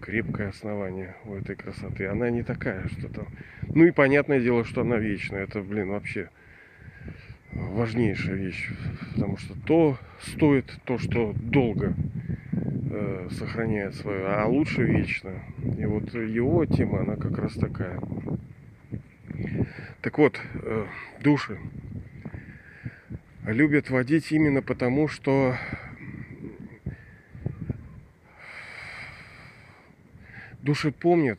Крепкое 0.00 0.48
основание 0.48 1.14
у 1.24 1.34
этой 1.34 1.54
красоты. 1.54 2.06
Она 2.06 2.30
не 2.30 2.42
такая, 2.42 2.88
что 2.88 3.08
там. 3.08 3.28
Ну 3.68 3.84
и 3.84 3.92
понятное 3.92 4.40
дело, 4.40 4.64
что 4.64 4.80
она 4.80 4.96
вечная. 4.96 5.44
Это, 5.44 5.60
блин, 5.60 5.90
вообще 5.90 6.30
важнейшая 7.52 8.36
вещь. 8.36 8.70
Потому 9.14 9.36
что 9.36 9.54
то 9.66 9.98
стоит 10.20 10.66
то, 10.84 10.98
что 10.98 11.32
долго 11.34 11.94
э, 12.52 13.28
сохраняет 13.32 13.94
свое, 13.94 14.26
а 14.26 14.46
лучше 14.46 14.84
вечно. 14.84 15.32
И 15.78 15.84
вот 15.84 16.12
его 16.14 16.64
тема, 16.66 17.00
она 17.00 17.16
как 17.16 17.38
раз 17.38 17.54
такая. 17.54 18.00
Так 20.00 20.18
вот, 20.18 20.40
э, 20.54 20.86
души 21.22 21.58
любят 23.52 23.90
водить 23.90 24.32
именно 24.32 24.62
потому, 24.62 25.08
что 25.08 25.56
души 30.62 30.92
помнят, 30.92 31.38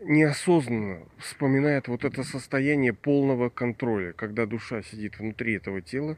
неосознанно 0.00 1.00
вспоминает 1.18 1.88
вот 1.88 2.04
это 2.04 2.22
состояние 2.22 2.92
полного 2.92 3.48
контроля, 3.48 4.12
когда 4.12 4.46
душа 4.46 4.82
сидит 4.82 5.18
внутри 5.18 5.54
этого 5.54 5.80
тела, 5.80 6.16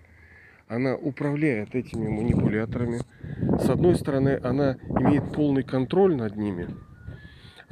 она 0.68 0.94
управляет 0.94 1.74
этими 1.74 2.08
манипуляторами. 2.08 3.00
С 3.58 3.68
одной 3.68 3.96
стороны, 3.96 4.40
она 4.42 4.78
имеет 5.00 5.32
полный 5.32 5.62
контроль 5.62 6.16
над 6.16 6.36
ними, 6.36 6.68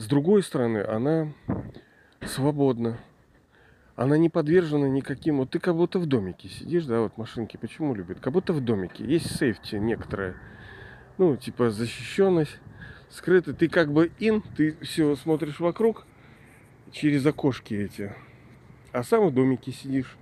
с 0.01 0.07
другой 0.07 0.43
стороны, 0.43 0.79
она 0.79 1.31
свободна. 2.25 2.97
Она 3.97 4.17
не 4.17 4.31
подвержена 4.31 4.89
никаким... 4.89 5.37
Вот 5.37 5.51
ты 5.51 5.59
как 5.59 5.77
будто 5.77 5.99
в 5.99 6.07
домике 6.07 6.49
сидишь, 6.49 6.87
да, 6.87 7.01
вот 7.01 7.19
машинки 7.19 7.59
почему 7.59 7.95
любят? 7.95 8.19
Как 8.19 8.33
будто 8.33 8.55
в 8.55 8.65
домике. 8.65 9.05
Есть 9.05 9.37
сейфти 9.37 9.77
некоторые. 9.77 10.37
Ну, 11.19 11.37
типа 11.37 11.69
защищенность 11.69 12.59
скрыто. 13.11 13.53
Ты 13.53 13.69
как 13.69 13.93
бы 13.93 14.11
ин, 14.19 14.43
ты 14.57 14.77
все 14.83 15.15
смотришь 15.17 15.61
вокруг 15.61 16.07
через 16.93 17.27
окошки 17.27 17.75
эти. 17.75 18.13
А 18.93 19.03
сам 19.03 19.27
в 19.27 19.35
домике 19.35 19.73
сидишь. 19.73 20.17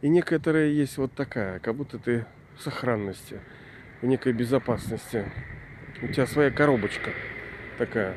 И 0.00 0.08
некоторая 0.08 0.68
есть 0.68 0.98
вот 0.98 1.12
такая, 1.12 1.58
как 1.58 1.74
будто 1.76 1.98
ты 1.98 2.26
в 2.56 2.62
сохранности, 2.62 3.40
в 4.00 4.06
некой 4.06 4.32
безопасности. 4.32 5.30
У 6.02 6.08
тебя 6.08 6.26
своя 6.26 6.50
коробочка 6.50 7.10
такая. 7.78 8.16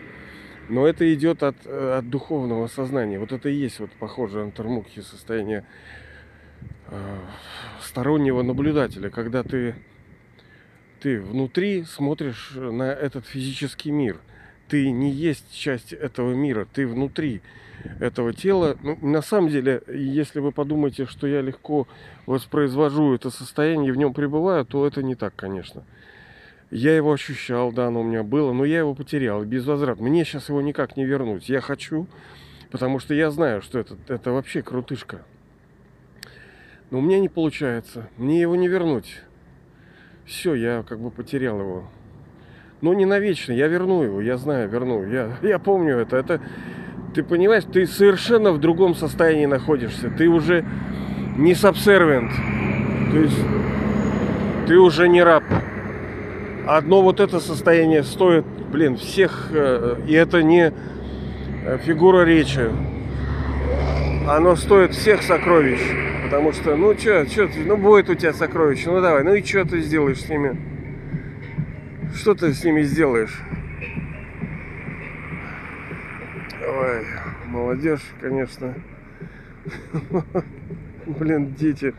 Но 0.68 0.88
это 0.88 1.14
идет 1.14 1.44
от, 1.44 1.66
от 1.68 2.10
духовного 2.10 2.68
сознания. 2.68 3.20
Вот 3.20 3.32
это 3.32 3.50
и 3.50 3.54
есть 3.54 3.80
вот 3.80 3.92
похоже 3.92 4.42
антармукхи 4.42 5.02
состояние 5.02 5.64
э, 6.88 7.20
стороннего 7.82 8.42
наблюдателя, 8.42 9.12
когда 9.12 9.44
ты 9.44 9.76
ты 11.06 11.22
внутри 11.22 11.84
смотришь 11.84 12.54
на 12.56 12.92
этот 12.92 13.28
физический 13.28 13.92
мир. 13.92 14.18
Ты 14.68 14.90
не 14.90 15.12
есть 15.12 15.54
часть 15.54 15.94
этого 15.94 16.34
мира, 16.34 16.68
ты 16.74 16.88
внутри 16.88 17.44
этого 18.00 18.34
тела. 18.34 18.76
Ну, 18.82 18.98
на 19.04 19.22
самом 19.22 19.52
деле, 19.52 19.84
если 19.88 20.40
вы 20.40 20.52
подумаете, 20.52 21.06
что 21.06 21.28
я 21.28 21.42
легко 21.42 21.88
воспроизвожу 22.26 23.14
это 23.14 23.30
состояние 23.30 23.90
и 23.90 23.92
в 23.92 23.98
нем 23.98 24.16
пребываю, 24.16 24.66
то 24.66 24.88
это 24.88 25.04
не 25.04 25.14
так, 25.14 25.36
конечно. 25.36 25.84
Я 26.72 26.96
его 26.96 27.14
ощущал, 27.14 27.72
да, 27.72 27.86
оно 27.86 28.02
у 28.02 28.04
меня 28.04 28.24
было, 28.24 28.52
но 28.52 28.66
я 28.66 28.80
его 28.80 28.96
потерял 28.96 29.46
без 29.46 29.64
возврата. 29.64 30.02
Мне 30.02 30.26
сейчас 30.26 30.50
его 30.50 30.60
никак 30.60 30.98
не 30.98 31.06
вернуть. 31.06 31.50
Я 31.50 31.62
хочу, 31.62 32.08
потому 32.72 32.98
что 32.98 33.14
я 33.14 33.30
знаю, 33.30 33.62
что 33.62 33.78
это, 33.78 33.96
это 34.08 34.32
вообще 34.32 34.64
крутышка. 34.64 35.24
Но 36.90 36.98
у 36.98 37.02
меня 37.02 37.20
не 37.20 37.30
получается. 37.30 38.10
Мне 38.18 38.42
его 38.42 38.56
не 38.56 38.68
вернуть 38.68 39.22
все, 40.26 40.56
я 40.56 40.84
как 40.88 41.00
бы 41.00 41.12
потерял 41.12 41.60
его. 41.60 41.84
Но 42.82 42.94
не 42.94 43.06
навечно, 43.06 43.54
я 43.54 43.68
верну 43.68 44.04
его, 44.04 44.22
я 44.22 44.38
знаю, 44.38 44.70
верну. 44.70 45.06
Я, 45.06 45.38
я 45.42 45.60
помню 45.60 45.98
это. 45.98 46.18
Это, 46.18 46.42
ты 47.14 47.24
понимаешь, 47.24 47.64
ты 47.72 47.88
совершенно 47.88 48.52
в 48.52 48.60
другом 48.60 48.96
состоянии 48.96 49.46
находишься. 49.46 50.10
Ты 50.10 50.28
уже 50.28 50.66
не 51.38 51.54
subservient. 51.54 52.32
То 53.12 53.18
есть 53.18 53.40
ты 54.68 54.78
уже 54.78 55.08
не 55.08 55.24
раб. 55.24 55.44
Одно 56.68 57.02
вот 57.04 57.20
это 57.20 57.40
состояние 57.40 58.04
стоит, 58.04 58.46
блин, 58.72 58.98
всех, 58.98 59.50
э, 59.52 59.98
и 60.08 60.14
это 60.14 60.42
не 60.42 60.74
э, 61.66 61.78
фигура 61.84 62.24
речи. 62.24 62.72
Оно 64.28 64.56
стоит 64.56 64.94
всех 64.94 65.22
сокровищ. 65.22 66.15
Потому 66.26 66.54
что, 66.54 66.76
ну 66.76 66.98
что, 66.98 67.24
что 67.28 67.48
ты, 67.48 67.64
ну 67.64 67.78
будет 67.78 68.10
у 68.10 68.16
тебя 68.16 68.34
сокровище, 68.34 68.90
ну 68.90 69.00
давай, 69.00 69.24
ну 69.24 69.36
и 69.36 69.44
что 69.44 69.64
ты 69.64 69.80
сделаешь 69.82 70.22
с 70.22 70.28
ними? 70.28 70.58
Что 72.16 72.34
ты 72.34 72.52
с 72.52 72.64
ними 72.64 72.82
сделаешь? 72.82 73.40
Ой, 76.68 77.06
молодежь, 77.46 78.02
конечно. 78.20 78.74
Блин, 81.06 81.54
дети. 81.54 81.94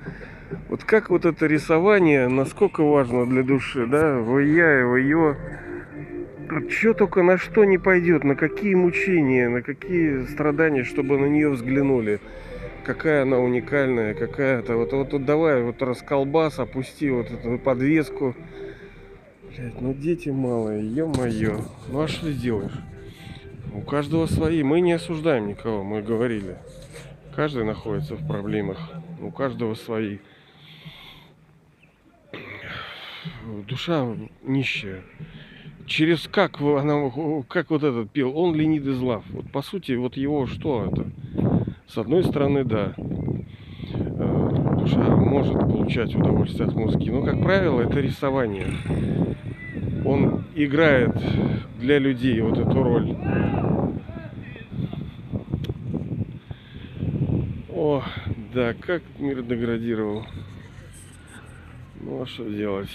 Вот 0.69 0.83
как 0.83 1.11
вот 1.11 1.25
это 1.25 1.47
рисование, 1.47 2.27
насколько 2.27 2.83
важно 2.83 3.27
для 3.27 3.45
души, 3.45 3.87
да? 3.87 4.19
Вы 4.19 4.47
я 4.47 4.81
и 4.81 4.83
вы 4.83 5.01
ее. 5.03 5.37
Что 6.69 6.95
только 6.95 7.23
на 7.23 7.39
что 7.39 7.65
не 7.65 7.79
пойдет, 7.79 8.25
на 8.25 8.35
какие 8.35 8.75
мучения, 8.75 9.49
на 9.49 9.63
какие 9.63 10.25
страдания, 10.25 10.83
чтобы 10.83 11.17
на 11.17 11.27
нее 11.27 11.51
взглянули 11.51 12.21
какая 12.87 13.23
она 13.23 13.39
уникальная, 13.39 14.15
какая-то. 14.15 14.77
Вот, 14.77 14.93
вот, 14.93 15.13
вот 15.13 15.25
давай 15.25 15.63
вот 15.63 15.83
расколбас, 15.83 16.61
опусти 16.61 17.11
вот 17.11 17.31
эту 17.31 17.59
подвеску. 17.59 18.37
Блять, 19.51 19.81
ну 19.81 19.93
дети 19.93 20.29
малые, 20.29 20.87
ё-моё. 20.95 21.61
Ну 21.89 22.01
а 22.01 22.09
что 22.09 22.31
сделаешь? 22.31 22.79
У 23.75 23.81
каждого 23.81 24.27
свои. 24.27 24.63
Мы 24.63 24.81
не 24.81 24.93
осуждаем 24.93 25.49
никого, 25.49 25.83
мы 25.83 26.01
говорили. 26.01 26.57
Каждый 27.35 27.65
находится 27.65 28.15
в 28.15 28.27
проблемах. 28.27 28.79
У 29.21 29.33
каждого 29.33 29.75
свои. 29.75 30.19
Душа 33.69 34.07
нищая. 34.43 35.03
Через 35.87 36.29
как 36.29 36.61
она, 36.61 37.11
как 37.49 37.71
вот 37.71 37.83
этот 37.83 38.11
пел, 38.11 38.37
он 38.37 38.55
ленит 38.55 38.87
из 38.87 39.01
лав. 39.01 39.25
Вот 39.31 39.51
по 39.51 39.63
сути, 39.63 39.93
вот 39.93 40.17
его 40.17 40.47
что 40.47 40.87
это? 40.87 41.46
С 41.89 41.99
одной 41.99 42.25
стороны, 42.25 42.65
да, 42.65 42.95
э, 42.97 44.77
душа 44.79 45.17
может 45.17 45.59
получать 45.61 46.15
удовольствие 46.17 46.67
от 46.67 46.75
музыки, 46.75 47.09
но, 47.11 47.23
как 47.23 47.41
правило, 47.41 47.81
это 47.81 48.01
рисование. 48.01 48.67
Он 50.05 50.45
играет 50.57 51.17
для 51.79 51.99
людей 51.99 52.41
вот 52.41 52.59
эту 52.59 52.83
роль. 52.83 53.17
О, 57.71 58.03
да, 58.53 58.75
как 58.75 59.03
мир 59.19 59.43
деградировал. 59.43 60.25
Ну 62.01 62.23
а 62.23 62.27
что 62.27 62.49
делать? 62.49 62.91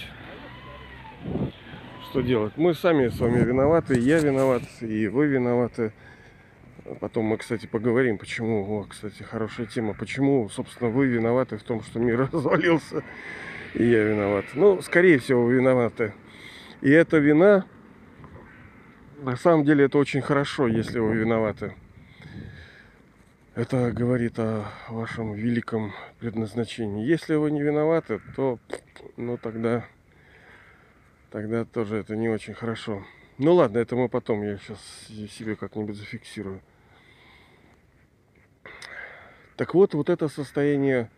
Что 2.10 2.20
делать? 2.20 2.52
Мы 2.56 2.74
сами 2.74 3.08
с 3.08 3.18
вами 3.18 3.42
виноваты, 3.42 3.98
я 3.98 4.20
виноват, 4.20 4.62
и 4.82 5.08
вы 5.08 5.28
виноваты. 5.28 5.92
Потом 7.00 7.26
мы, 7.26 7.36
кстати, 7.36 7.66
поговорим, 7.66 8.18
почему, 8.18 8.80
о, 8.80 8.84
кстати, 8.84 9.22
хорошая 9.22 9.66
тема, 9.66 9.94
почему, 9.94 10.48
собственно, 10.48 10.90
вы 10.90 11.06
виноваты 11.06 11.56
в 11.56 11.62
том, 11.62 11.82
что 11.82 12.00
мир 12.00 12.28
развалился, 12.32 13.04
и 13.74 13.84
я 13.84 14.02
виноват. 14.02 14.46
Ну, 14.54 14.82
скорее 14.82 15.18
всего, 15.18 15.48
виноваты. 15.48 16.12
И 16.80 16.90
эта 16.90 17.18
вина, 17.18 17.66
на 19.22 19.36
самом 19.36 19.64
деле, 19.64 19.84
это 19.84 19.98
очень 19.98 20.22
хорошо, 20.22 20.66
если 20.66 20.98
вы 20.98 21.14
виноваты. 21.14 21.74
Это 23.54 23.92
говорит 23.92 24.38
о 24.38 24.64
вашем 24.88 25.34
великом 25.34 25.92
предназначении. 26.18 27.06
Если 27.06 27.34
вы 27.36 27.52
не 27.52 27.62
виноваты, 27.62 28.20
то, 28.34 28.58
ну, 29.16 29.36
тогда, 29.36 29.84
тогда 31.30 31.64
тоже 31.64 31.98
это 31.98 32.16
не 32.16 32.28
очень 32.28 32.54
хорошо. 32.54 33.04
Ну 33.38 33.54
ладно, 33.54 33.78
это 33.78 33.94
мы 33.94 34.08
потом, 34.08 34.42
я 34.42 34.56
сейчас 34.58 34.78
себе 35.36 35.54
как-нибудь 35.54 35.96
зафиксирую. 35.96 36.60
Так 39.56 39.74
вот, 39.74 39.94
вот 39.94 40.08
это 40.08 40.28
состояние 40.28 41.10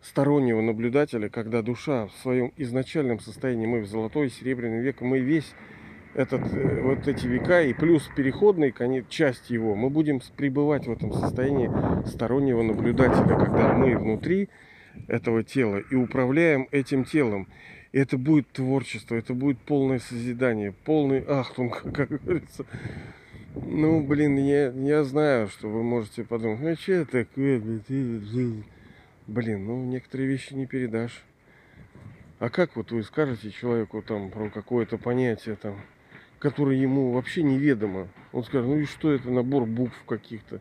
стороннего 0.00 0.60
наблюдателя, 0.60 1.28
когда 1.28 1.62
душа 1.62 2.06
в 2.06 2.12
своем 2.22 2.52
изначальном 2.56 3.18
состоянии, 3.18 3.66
мы 3.66 3.80
в 3.80 3.86
золотой, 3.86 4.30
серебряный 4.30 4.80
век, 4.80 5.00
мы 5.00 5.18
весь 5.18 5.52
этот, 6.14 6.42
э, 6.54 6.80
вот 6.82 7.08
эти 7.08 7.26
века 7.26 7.62
и 7.62 7.74
плюс 7.74 8.08
переходный 8.16 8.70
конец, 8.70 9.06
часть 9.08 9.50
его, 9.50 9.74
мы 9.74 9.90
будем 9.90 10.20
пребывать 10.36 10.86
в 10.86 10.92
этом 10.92 11.12
состоянии 11.12 11.70
стороннего 12.06 12.62
наблюдателя, 12.62 13.36
когда 13.36 13.72
мы 13.74 13.98
внутри 13.98 14.48
этого 15.08 15.42
тела 15.42 15.78
и 15.78 15.94
управляем 15.94 16.68
этим 16.70 17.04
телом. 17.04 17.48
И 17.92 17.98
это 17.98 18.16
будет 18.16 18.48
творчество, 18.52 19.14
это 19.14 19.34
будет 19.34 19.58
полное 19.58 19.98
созидание, 19.98 20.72
полный 20.72 21.20
ахтунг, 21.20 21.82
как 21.94 22.08
говорится. 22.08 22.64
Ну, 23.58 24.06
блин, 24.06 24.36
я, 24.36 24.70
я 24.70 25.02
знаю, 25.02 25.48
что 25.48 25.68
вы 25.68 25.82
можете 25.82 26.24
подумать, 26.24 26.60
ну 26.60 26.74
что 26.76 27.06
такое, 27.06 27.58
блин, 29.26 29.66
ну 29.66 29.82
некоторые 29.86 30.28
вещи 30.28 30.52
не 30.52 30.66
передашь. 30.66 31.24
А 32.38 32.50
как 32.50 32.76
вот 32.76 32.92
вы 32.92 33.02
скажете 33.02 33.50
человеку 33.50 34.02
там 34.02 34.30
про 34.30 34.50
какое-то 34.50 34.98
понятие 34.98 35.56
там, 35.56 35.80
которое 36.38 36.76
ему 36.76 37.12
вообще 37.12 37.42
неведомо? 37.42 38.08
Он 38.32 38.44
скажет, 38.44 38.68
ну 38.68 38.76
и 38.76 38.84
что 38.84 39.10
это 39.10 39.30
набор 39.30 39.64
букв 39.64 40.04
каких-то? 40.06 40.60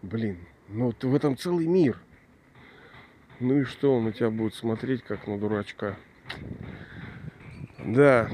Блин, 0.00 0.38
ну 0.68 0.92
ты 0.92 1.08
в 1.08 1.16
этом 1.16 1.36
целый 1.36 1.66
мир. 1.66 1.98
Ну 3.40 3.58
и 3.58 3.64
что 3.64 3.96
он 3.96 4.04
на 4.04 4.12
тебя 4.12 4.30
будет 4.30 4.54
смотреть, 4.54 5.02
как 5.02 5.26
на 5.26 5.36
дурачка? 5.36 5.96
Да. 7.84 8.30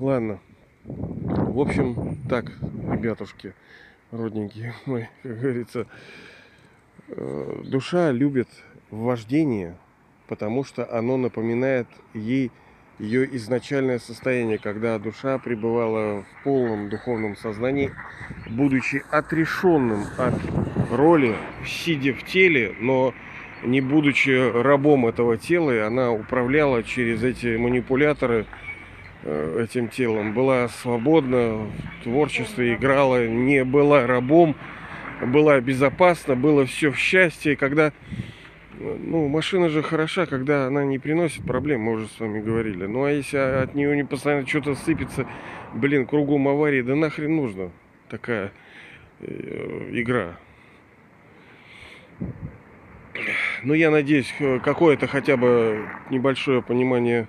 Ладно. 0.00 0.40
В 0.84 1.60
общем, 1.60 2.18
так, 2.28 2.52
ребятушки, 2.90 3.54
родненькие 4.10 4.74
мои, 4.86 5.04
как 5.22 5.40
говорится, 5.40 5.86
э, 7.08 7.62
душа 7.64 8.10
любит 8.12 8.48
вождение, 8.90 9.76
потому 10.28 10.62
что 10.62 10.90
оно 10.94 11.16
напоминает 11.16 11.86
ей 12.12 12.50
ее 12.98 13.24
изначальное 13.36 13.98
состояние, 13.98 14.58
когда 14.58 14.98
душа 14.98 15.38
пребывала 15.38 16.22
в 16.22 16.44
полном 16.44 16.90
духовном 16.90 17.36
сознании, 17.36 17.90
будучи 18.50 19.02
отрешенным 19.10 20.04
от 20.18 20.34
роли, 20.92 21.34
сидя 21.66 22.12
в 22.12 22.24
теле, 22.24 22.76
но 22.78 23.14
не 23.64 23.80
будучи 23.80 24.30
рабом 24.62 25.06
этого 25.06 25.38
тела, 25.38 25.70
и 25.74 25.78
она 25.78 26.12
управляла 26.12 26.82
через 26.82 27.22
эти 27.24 27.56
манипуляторы 27.56 28.46
этим 29.24 29.88
телом, 29.88 30.34
была 30.34 30.68
свободна 30.68 31.66
в 32.00 32.04
творчестве, 32.04 32.74
играла, 32.74 33.26
не 33.26 33.64
была 33.64 34.06
рабом, 34.06 34.56
была 35.24 35.60
безопасна, 35.60 36.36
было 36.36 36.66
все 36.66 36.90
в 36.90 36.96
счастье. 36.96 37.56
Когда 37.56 37.92
ну, 38.78 39.28
машина 39.28 39.68
же 39.68 39.82
хороша, 39.82 40.26
когда 40.26 40.66
она 40.66 40.84
не 40.84 40.98
приносит 40.98 41.44
проблем, 41.44 41.82
мы 41.82 41.92
уже 41.92 42.08
с 42.08 42.20
вами 42.20 42.40
говорили. 42.40 42.86
Ну, 42.86 43.04
а 43.04 43.10
если 43.10 43.36
от 43.36 43.74
нее 43.74 43.94
не 43.96 44.04
постоянно 44.04 44.46
что-то 44.46 44.74
сыпется, 44.74 45.26
блин, 45.72 46.06
кругом 46.06 46.48
аварии, 46.48 46.82
да 46.82 46.94
нахрен 46.94 47.36
нужно 47.36 47.70
такая 48.08 48.52
э, 49.20 49.90
игра. 49.92 50.38
Ну, 53.62 53.74
я 53.74 53.90
надеюсь, 53.90 54.32
какое-то 54.62 55.06
хотя 55.06 55.36
бы 55.36 55.88
небольшое 56.10 56.62
понимание 56.62 57.28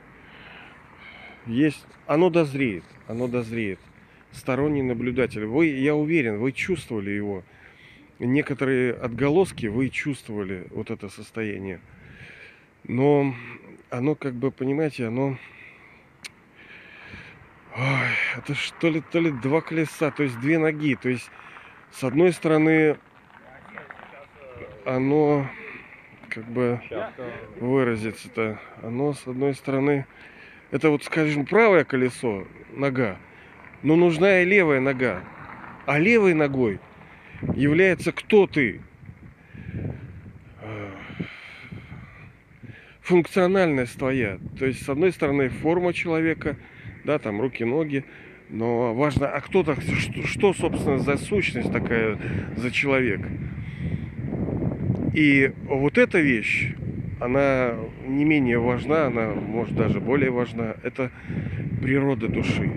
есть. 1.45 1.85
Оно 2.07 2.29
дозреет, 2.29 2.83
оно 3.07 3.27
дозреет. 3.27 3.79
Сторонний 4.31 4.81
наблюдатель. 4.81 5.45
Вы, 5.45 5.67
я 5.67 5.95
уверен, 5.95 6.39
вы 6.39 6.51
чувствовали 6.51 7.11
его 7.11 7.43
некоторые 8.19 8.93
отголоски 8.93 9.67
вы 9.67 9.89
чувствовали 9.89 10.67
вот 10.71 10.91
это 10.91 11.09
состояние. 11.09 11.79
Но 12.83 13.33
оно 13.89 14.15
как 14.15 14.33
бы, 14.33 14.51
понимаете, 14.51 15.07
оно... 15.07 15.37
Ой, 17.75 18.09
это 18.37 18.55
что 18.55 18.89
ли, 18.89 19.01
то 19.01 19.19
ли 19.19 19.31
два 19.31 19.61
колеса, 19.61 20.11
то 20.11 20.23
есть 20.23 20.39
две 20.39 20.57
ноги. 20.57 20.95
То 20.95 21.09
есть 21.09 21.29
с 21.91 22.03
одной 22.03 22.31
стороны 22.31 22.97
оно 24.85 25.49
как 26.29 26.45
бы 26.45 26.81
выразиться-то. 27.59 28.59
Оно 28.81 29.13
с 29.13 29.27
одной 29.27 29.55
стороны 29.55 30.05
это 30.75 30.89
вот, 30.89 31.05
скажем, 31.05 31.45
правое 31.45 31.85
колесо, 31.85 32.45
нога, 32.73 33.17
но 33.81 33.95
нужна 33.95 34.41
и 34.41 34.45
левая 34.45 34.81
нога. 34.81 35.23
А 35.85 35.97
левой 35.97 36.33
ногой 36.33 36.79
является 37.55 38.11
кто 38.11 38.45
ты. 38.45 38.81
Функциональность 42.99 43.97
твоя. 43.97 44.37
То 44.59 44.65
есть, 44.65 44.83
с 44.83 44.89
одной 44.89 45.13
стороны, 45.13 45.47
форма 45.47 45.93
человека, 45.93 46.57
да, 47.05 47.19
там 47.19 47.39
руки, 47.39 47.63
ноги, 47.63 48.03
но 48.49 48.93
важно, 48.93 49.29
а 49.29 49.39
кто-то, 49.39 49.79
что, 49.79 50.27
что, 50.27 50.53
собственно, 50.53 50.97
за 50.97 51.15
сущность 51.15 51.71
такая, 51.71 52.19
за 52.57 52.69
человек. 52.69 53.21
И 55.13 55.53
вот 55.69 55.97
эта 55.97 56.19
вещь, 56.19 56.73
она 57.19 57.75
не 58.05 58.25
менее 58.25 58.59
важна, 58.59 59.07
она 59.07 59.33
может 59.33 59.75
даже 59.75 59.99
более 59.99 60.31
важна. 60.31 60.75
Это 60.83 61.11
природа 61.81 62.27
души. 62.27 62.71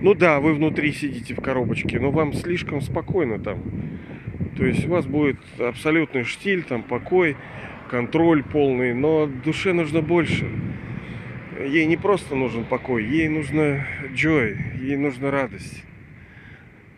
Ну 0.00 0.14
да, 0.14 0.40
вы 0.40 0.54
внутри 0.54 0.92
сидите 0.92 1.34
в 1.34 1.40
коробочке, 1.40 1.98
но 1.98 2.10
вам 2.10 2.32
слишком 2.32 2.80
спокойно 2.80 3.38
там. 3.38 3.62
То 4.56 4.64
есть 4.64 4.86
у 4.86 4.90
вас 4.90 5.06
будет 5.06 5.38
абсолютный 5.58 6.24
штиль, 6.24 6.62
там 6.62 6.82
покой, 6.82 7.36
контроль 7.90 8.42
полный, 8.42 8.94
но 8.94 9.26
душе 9.26 9.72
нужно 9.72 10.02
больше. 10.02 10.48
Ей 11.58 11.86
не 11.86 11.96
просто 11.96 12.34
нужен 12.34 12.64
покой, 12.64 13.04
ей 13.04 13.28
нужно 13.28 13.86
joy, 14.12 14.58
ей 14.80 14.96
нужна 14.96 15.30
радость. 15.30 15.84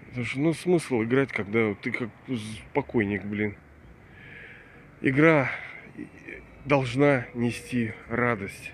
Потому 0.09 0.27
что, 0.27 0.41
ну, 0.41 0.53
смысл 0.55 1.03
играть, 1.03 1.31
когда 1.31 1.75
ты 1.75 1.91
как 1.91 2.09
покойник, 2.73 3.25
блин. 3.25 3.55
Игра 5.03 5.51
должна 6.67 7.27
нести 7.35 7.93
радость. 8.09 8.73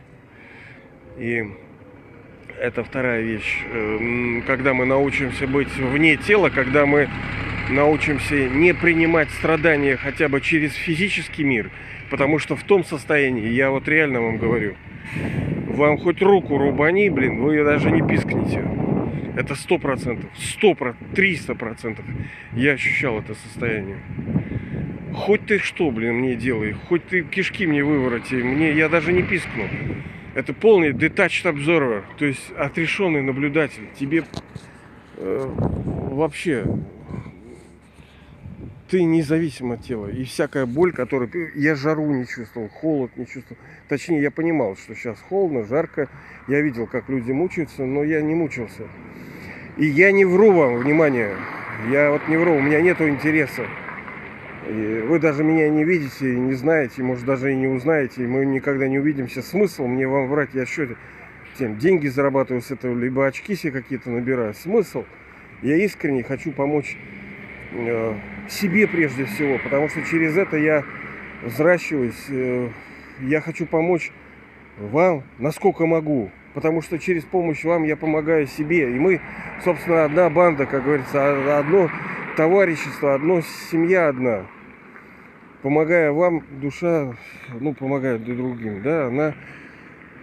И 1.19 1.45
это 2.59 2.83
вторая 2.85 3.23
вещь. 3.23 3.63
Эм, 3.71 4.43
когда 4.47 4.73
мы 4.73 4.87
научимся 4.87 5.47
быть 5.47 5.75
вне 5.77 6.17
тела, 6.17 6.49
когда 6.49 6.87
мы 6.87 7.09
научимся 7.69 8.49
не 8.49 8.73
принимать 8.75 9.31
страдания 9.31 9.97
хотя 9.97 10.29
бы 10.29 10.41
через 10.41 10.73
физический 10.73 11.45
мир, 11.45 11.71
потому 12.11 12.39
что 12.39 12.57
в 12.57 12.65
том 12.65 12.85
состоянии, 12.85 13.49
я 13.49 13.71
вот 13.71 13.87
реально 13.89 14.23
вам 14.23 14.39
говорю, 14.39 14.75
вам 15.69 15.99
хоть 15.99 16.23
руку 16.23 16.59
рубани, 16.59 17.09
блин, 17.11 17.41
вы 17.41 17.63
даже 17.63 17.91
не 17.91 18.07
пискнете. 18.07 18.65
Это 19.37 19.55
сто 19.55 19.79
процентов, 19.79 20.31
сто 20.37 20.77
триста 21.15 21.55
процентов 21.55 22.05
я 22.55 22.73
ощущал 22.73 23.19
это 23.19 23.35
состояние. 23.35 23.99
Хоть 25.15 25.47
ты 25.47 25.59
что, 25.59 25.91
блин, 25.91 26.17
мне 26.17 26.35
делай, 26.37 26.73
хоть 26.89 27.07
ты 27.07 27.23
кишки 27.23 27.67
мне 27.67 27.85
вывороти, 27.85 28.35
мне 28.35 28.73
я 28.73 28.89
даже 28.89 29.13
не 29.13 29.23
пискну. 29.23 29.65
Это 30.35 30.55
полный 30.55 30.93
detached 30.93 31.45
observer, 31.45 32.03
то 32.17 32.25
есть 32.25 32.51
отрешенный 32.57 33.23
наблюдатель. 33.23 33.89
Тебе 33.99 34.25
э, 35.17 35.55
вообще 36.11 36.65
ты 38.93 39.05
независим 39.05 39.73
от 39.73 39.83
тела. 39.83 40.09
И 40.09 40.25
всякая 40.25 40.67
боль, 40.67 40.93
которую. 40.93 41.31
Я 41.55 41.75
жару 41.75 42.11
не 42.13 42.27
чувствовал, 42.27 42.69
холод 42.69 43.11
не 43.17 43.27
чувствовал. 43.27 43.59
Точнее, 43.89 44.21
я 44.21 44.31
понимал, 44.31 44.77
что 44.77 44.95
сейчас 44.95 45.19
холодно, 45.29 45.65
жарко. 45.65 46.09
Я 46.47 46.61
видел, 46.61 46.87
как 46.87 47.09
люди 47.09 47.33
мучаются, 47.33 47.85
но 47.87 48.05
я 48.05 48.21
не 48.21 48.35
мучился. 48.35 48.83
И 49.79 49.87
я 49.87 50.13
не 50.13 50.27
вру 50.27 50.53
вам, 50.53 50.77
внимание. 50.77 51.35
Я 51.91 52.11
вот 52.11 52.29
не 52.29 52.37
вру, 52.37 52.57
у 52.57 52.61
меня 52.61 52.83
нет 52.83 53.01
интереса. 53.01 53.67
И 54.69 55.05
вы 55.07 55.19
даже 55.19 55.43
меня 55.43 55.69
не 55.69 55.85
видите, 55.85 56.37
не 56.39 56.55
знаете, 56.55 57.03
может 57.03 57.25
даже 57.25 57.53
и 57.53 57.57
не 57.57 57.67
узнаете, 57.67 58.23
и 58.23 58.27
мы 58.27 58.45
никогда 58.45 58.87
не 58.87 58.99
увидимся. 58.99 59.43
Смысл 59.43 59.87
мне 59.87 60.07
вам 60.07 60.29
врать, 60.29 60.51
я 60.55 60.67
что 60.67 60.89
тем 61.59 61.79
деньги 61.79 62.07
зарабатываю 62.07 62.63
с 62.63 62.71
этого, 62.71 62.97
либо 62.99 63.27
очки 63.27 63.57
себе 63.57 63.73
какие-то 63.73 64.11
набираю. 64.11 64.55
Смысл? 64.55 65.05
Я 65.63 65.77
искренне 65.77 66.23
хочу 66.23 66.53
помочь 66.53 66.97
э, 67.73 68.15
себе 68.49 68.87
прежде 68.87 69.25
всего, 69.25 69.59
потому 69.59 69.89
что 69.89 70.03
через 70.03 70.37
это 70.37 70.57
я 70.57 70.85
взращиваюсь. 71.43 72.25
Э, 72.29 72.69
я 73.21 73.41
хочу 73.41 73.67
помочь 73.67 74.13
вам, 74.79 75.25
насколько 75.39 75.87
могу. 75.87 76.31
Потому 76.55 76.83
что 76.83 76.99
через 76.99 77.25
помощь 77.25 77.65
вам 77.65 77.85
я 77.85 77.97
помогаю 77.97 78.47
себе. 78.47 78.95
И 78.95 78.99
мы, 78.99 79.21
собственно, 79.65 80.05
одна 80.05 80.29
банда, 80.29 80.67
как 80.67 80.85
говорится, 80.85 81.59
одно 81.59 81.91
товарищество, 82.37 83.15
одно 83.15 83.41
семья 83.71 84.09
одна. 84.09 84.47
Помогая 85.63 86.11
вам, 86.11 86.45
душа, 86.61 87.17
ну, 87.61 87.75
помогает 87.75 88.25
другим, 88.25 88.83
да, 88.83 89.07
она 89.07 89.35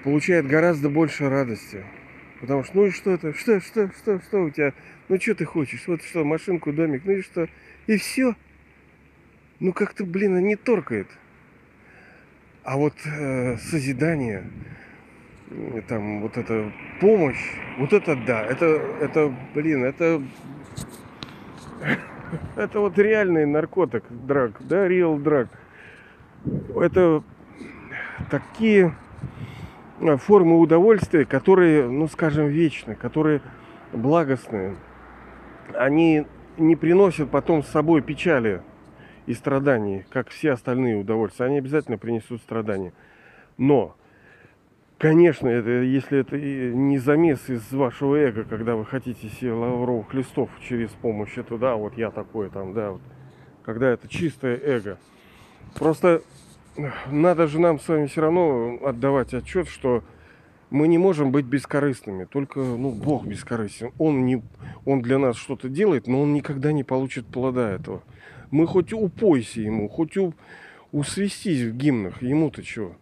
получает 0.04 0.48
гораздо 0.48 0.89
больше 0.89 1.30
радости. 1.30 1.84
Потому 2.41 2.63
что, 2.63 2.78
ну 2.78 2.86
и 2.86 2.91
что 2.91 3.12
это, 3.12 3.34
что, 3.34 3.60
что, 3.62 3.89
что, 3.91 4.19
что 4.22 4.43
у 4.43 4.50
тебя, 4.50 4.74
ну 5.08 5.19
что 5.19 5.36
ты 5.36 5.45
хочешь, 5.45 5.84
вот 5.88 6.02
что, 6.04 6.24
машинку, 6.24 6.72
домик, 6.72 7.04
ну 7.06 7.13
и 7.13 7.22
что, 7.22 7.48
и 7.88 7.98
все. 7.98 8.36
Ну 9.60 9.74
как-то, 9.74 10.06
блин, 10.06 10.39
не 10.39 10.56
торкает. 10.56 11.08
А 12.63 12.78
вот 12.78 12.93
э, 13.06 13.58
созидание, 13.58 14.43
там 15.88 16.22
вот 16.22 16.38
эта 16.38 16.72
помощь, 17.02 17.56
вот 17.78 17.93
это 17.93 18.15
да, 18.15 18.43
это, 18.43 18.65
это, 19.02 19.34
блин, 19.54 19.84
это 19.84 20.22
это 22.56 22.80
вот 22.80 22.98
реальный 22.98 23.46
наркотик, 23.46 24.04
драг, 24.10 24.54
да, 24.60 24.88
real 24.88 25.20
драг. 25.20 25.48
Это 26.76 27.24
такие 28.30 28.94
а, 30.02 30.18
формы 30.18 30.60
удовольствия, 30.60 31.26
которые, 31.26 31.88
ну 31.89 32.08
скажем, 32.08 32.48
вечны, 32.48 32.96
которые 32.96 33.42
благостные. 33.92 34.76
они 35.74 36.26
не 36.58 36.76
приносят 36.76 37.30
потом 37.30 37.63
с 37.63 37.68
собой 37.68 38.02
печали 38.02 38.62
и 39.26 39.34
страданий, 39.34 40.06
как 40.10 40.30
все 40.30 40.52
остальные 40.52 40.98
удовольствия. 40.98 41.46
Они 41.46 41.58
обязательно 41.58 41.98
принесут 41.98 42.42
страдания. 42.42 42.94
Но, 43.58 43.96
конечно, 44.99 45.47
это, 45.47 45.69
если 45.81 46.19
это 46.19 46.38
не 46.38 46.99
замес 46.99 47.49
из 47.49 47.71
вашего 47.71 48.15
эго, 48.15 48.43
когда 48.43 48.75
вы 48.75 48.85
хотите 48.85 49.29
себе 49.29 49.53
лавровых 49.53 50.13
листов 50.13 50.49
через 50.62 50.89
помощь 50.89 51.38
этого, 51.38 51.59
да, 51.59 51.75
вот 51.75 51.97
я 51.97 52.12
такой 52.12 52.49
там, 52.51 52.73
да, 52.73 52.91
вот, 52.91 53.01
когда 53.63 53.89
это 53.89 54.07
чистое 54.07 54.59
эго. 54.62 54.99
Просто 55.75 56.21
надо 57.09 57.47
же 57.47 57.59
нам 57.59 57.79
с 57.79 57.88
вами 57.88 58.07
все 58.07 58.21
равно 58.21 58.79
отдавать 58.83 59.33
отчет, 59.33 59.67
что 59.67 60.03
мы 60.69 60.88
не 60.88 60.97
можем 60.97 61.31
быть 61.31 61.45
бескорыстными. 61.45 62.25
Только 62.25 62.59
ну, 62.59 62.91
Бог 62.91 63.25
бескорыстен. 63.25 63.91
Он, 63.97 64.25
не, 64.25 64.43
он 64.85 65.01
для 65.01 65.17
нас 65.17 65.35
что-то 65.35 65.69
делает, 65.69 66.07
но 66.07 66.21
он 66.21 66.33
никогда 66.33 66.71
не 66.71 66.83
получит 66.83 67.25
плода 67.25 67.71
этого. 67.71 68.03
Мы 68.51 68.67
хоть 68.67 68.93
упойся 68.93 69.62
ему, 69.62 69.89
хоть 69.89 70.17
у, 70.17 70.33
усвистись 70.91 71.62
в 71.62 71.75
гимнах. 71.75 72.21
Ему-то 72.21 72.63
чего? 72.63 72.95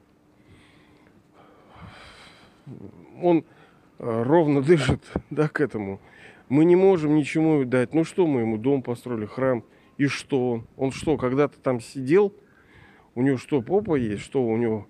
Он 3.22 3.46
э, 4.00 4.24
ровно 4.24 4.62
дышит 4.62 5.04
да, 5.30 5.48
к 5.48 5.62
этому. 5.62 6.00
Мы 6.50 6.66
не 6.66 6.76
можем 6.76 7.16
ничему 7.16 7.66
дать. 7.66 7.94
Ну 7.94 8.04
что 8.04 8.28
мы 8.28 8.42
ему 8.42 8.58
дом 8.58 8.82
построили, 8.82 9.26
храм. 9.26 9.64
И 9.98 10.08
что 10.08 10.64
он? 10.76 10.92
Что, 10.92 11.18
когда-то 11.18 11.60
там 11.60 11.82
сидел? 11.82 12.34
У 13.16 13.22
него 13.22 13.38
что, 13.38 13.62
попа 13.62 13.96
есть? 13.96 14.24
Что 14.24 14.46
у 14.46 14.56
него 14.58 14.88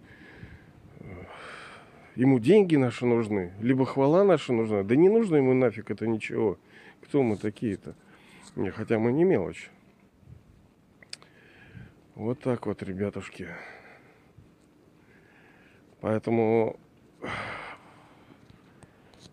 Ему 2.18 2.40
деньги 2.40 2.76
наши 2.76 3.06
нужны, 3.06 3.54
либо 3.62 3.86
хвала 3.86 4.24
наша 4.24 4.52
нужна. 4.52 4.82
Да 4.82 4.96
не 4.96 5.08
нужно 5.08 5.36
ему 5.36 5.54
нафиг 5.54 5.92
это 5.92 6.08
ничего. 6.08 6.58
Кто 7.04 7.22
мы 7.22 7.38
такие-то? 7.38 7.94
Не, 8.56 8.72
хотя 8.72 8.98
мы 8.98 9.12
не 9.12 9.24
мелочь. 9.24 9.70
Вот 12.16 12.40
так 12.40 12.66
вот, 12.66 12.82
ребятушки. 12.82 13.50
Поэтому 16.02 16.80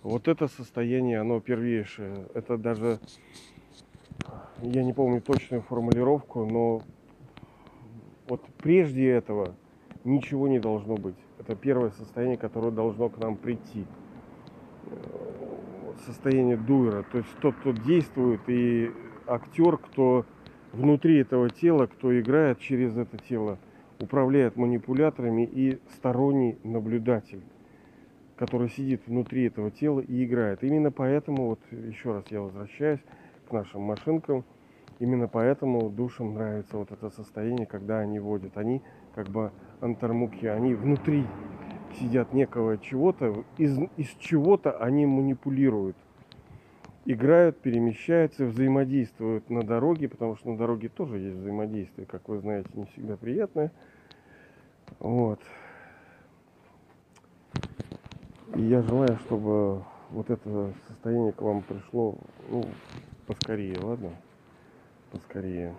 вот 0.05 0.29
это 0.29 0.49
состояние, 0.49 1.19
оно 1.19 1.41
первейшее. 1.41 2.27
Это 2.35 2.57
даже, 2.59 3.01
я 4.63 4.85
не 4.85 4.93
помню 4.93 5.21
точную 5.21 5.63
формулировку, 5.63 6.45
но 6.45 6.83
вот 8.29 8.43
прежде 8.59 9.11
этого 9.11 9.55
ничего 10.05 10.47
не 10.47 10.61
должно 10.61 10.97
быть. 10.97 11.17
Это 11.39 11.57
первое 11.57 11.91
состояние, 11.91 12.37
которое 12.37 12.71
должно 12.71 13.09
к 13.09 13.19
нам 13.19 13.37
прийти. 13.37 13.87
Состояние 16.05 16.59
дуэра. 16.59 17.05
То 17.11 17.19
есть 17.19 17.31
тот, 17.41 17.55
кто 17.57 17.73
действует, 17.73 18.41
и 18.47 18.93
актер, 19.27 19.79
кто 19.79 20.27
внутри 20.73 21.19
этого 21.21 21.49
тела, 21.49 21.87
кто 21.87 22.19
играет 22.19 22.59
через 22.59 22.95
это 22.97 23.17
тело, 23.17 23.59
управляет 23.99 24.57
манипуляторами 24.57 25.49
и 25.51 25.79
сторонний 25.95 26.59
наблюдатель, 26.63 27.43
который 28.37 28.69
сидит 28.69 29.07
внутри 29.07 29.45
этого 29.47 29.71
тела 29.71 30.01
и 30.01 30.25
играет. 30.25 30.63
Именно 30.63 30.91
поэтому, 30.91 31.49
вот 31.49 31.61
еще 31.71 32.13
раз 32.13 32.25
я 32.31 32.41
возвращаюсь 32.41 33.01
к 33.49 33.53
нашим 33.53 33.83
машинкам, 33.83 34.45
именно 34.99 35.29
поэтому 35.29 35.91
душам 35.91 36.35
нравится 36.35 36.77
вот 36.77 36.91
это 36.91 37.11
состояние, 37.11 37.67
когда 37.67 38.01
они 38.01 38.19
водят. 38.19 38.57
Они 38.57 38.83
как 39.15 39.29
бы 39.29 39.53
антармуки, 39.81 40.47
они 40.47 40.75
внутри 40.75 41.25
сидят 41.99 42.33
некого 42.33 42.79
чего-то, 42.79 43.45
из, 43.57 43.79
из 43.97 44.09
чего-то 44.19 44.73
они 44.79 45.07
манипулируют. 45.07 45.97
Играют, 47.07 47.61
перемещаются, 47.61 48.47
взаимодействуют 48.47 49.51
на 49.51 49.63
дороге, 49.63 50.09
потому 50.09 50.37
что 50.37 50.51
на 50.51 50.57
дороге 50.57 50.89
тоже 50.89 51.19
есть 51.19 51.37
взаимодействие, 51.37 52.07
как 52.07 52.29
вы 52.29 52.39
знаете, 52.39 52.71
не 52.73 52.87
всегда 52.87 53.17
приятное. 53.17 53.71
Вот. 54.99 55.41
И 58.57 58.63
я 58.63 58.83
желаю, 58.83 59.17
чтобы 59.27 59.85
вот 60.11 60.31
это 60.31 60.73
состояние 60.89 61.33
к 61.33 61.43
вам 61.43 61.63
пришло 61.63 62.17
ну, 62.49 62.65
поскорее, 63.27 63.77
ладно? 63.81 64.11
Поскорее. 65.11 65.75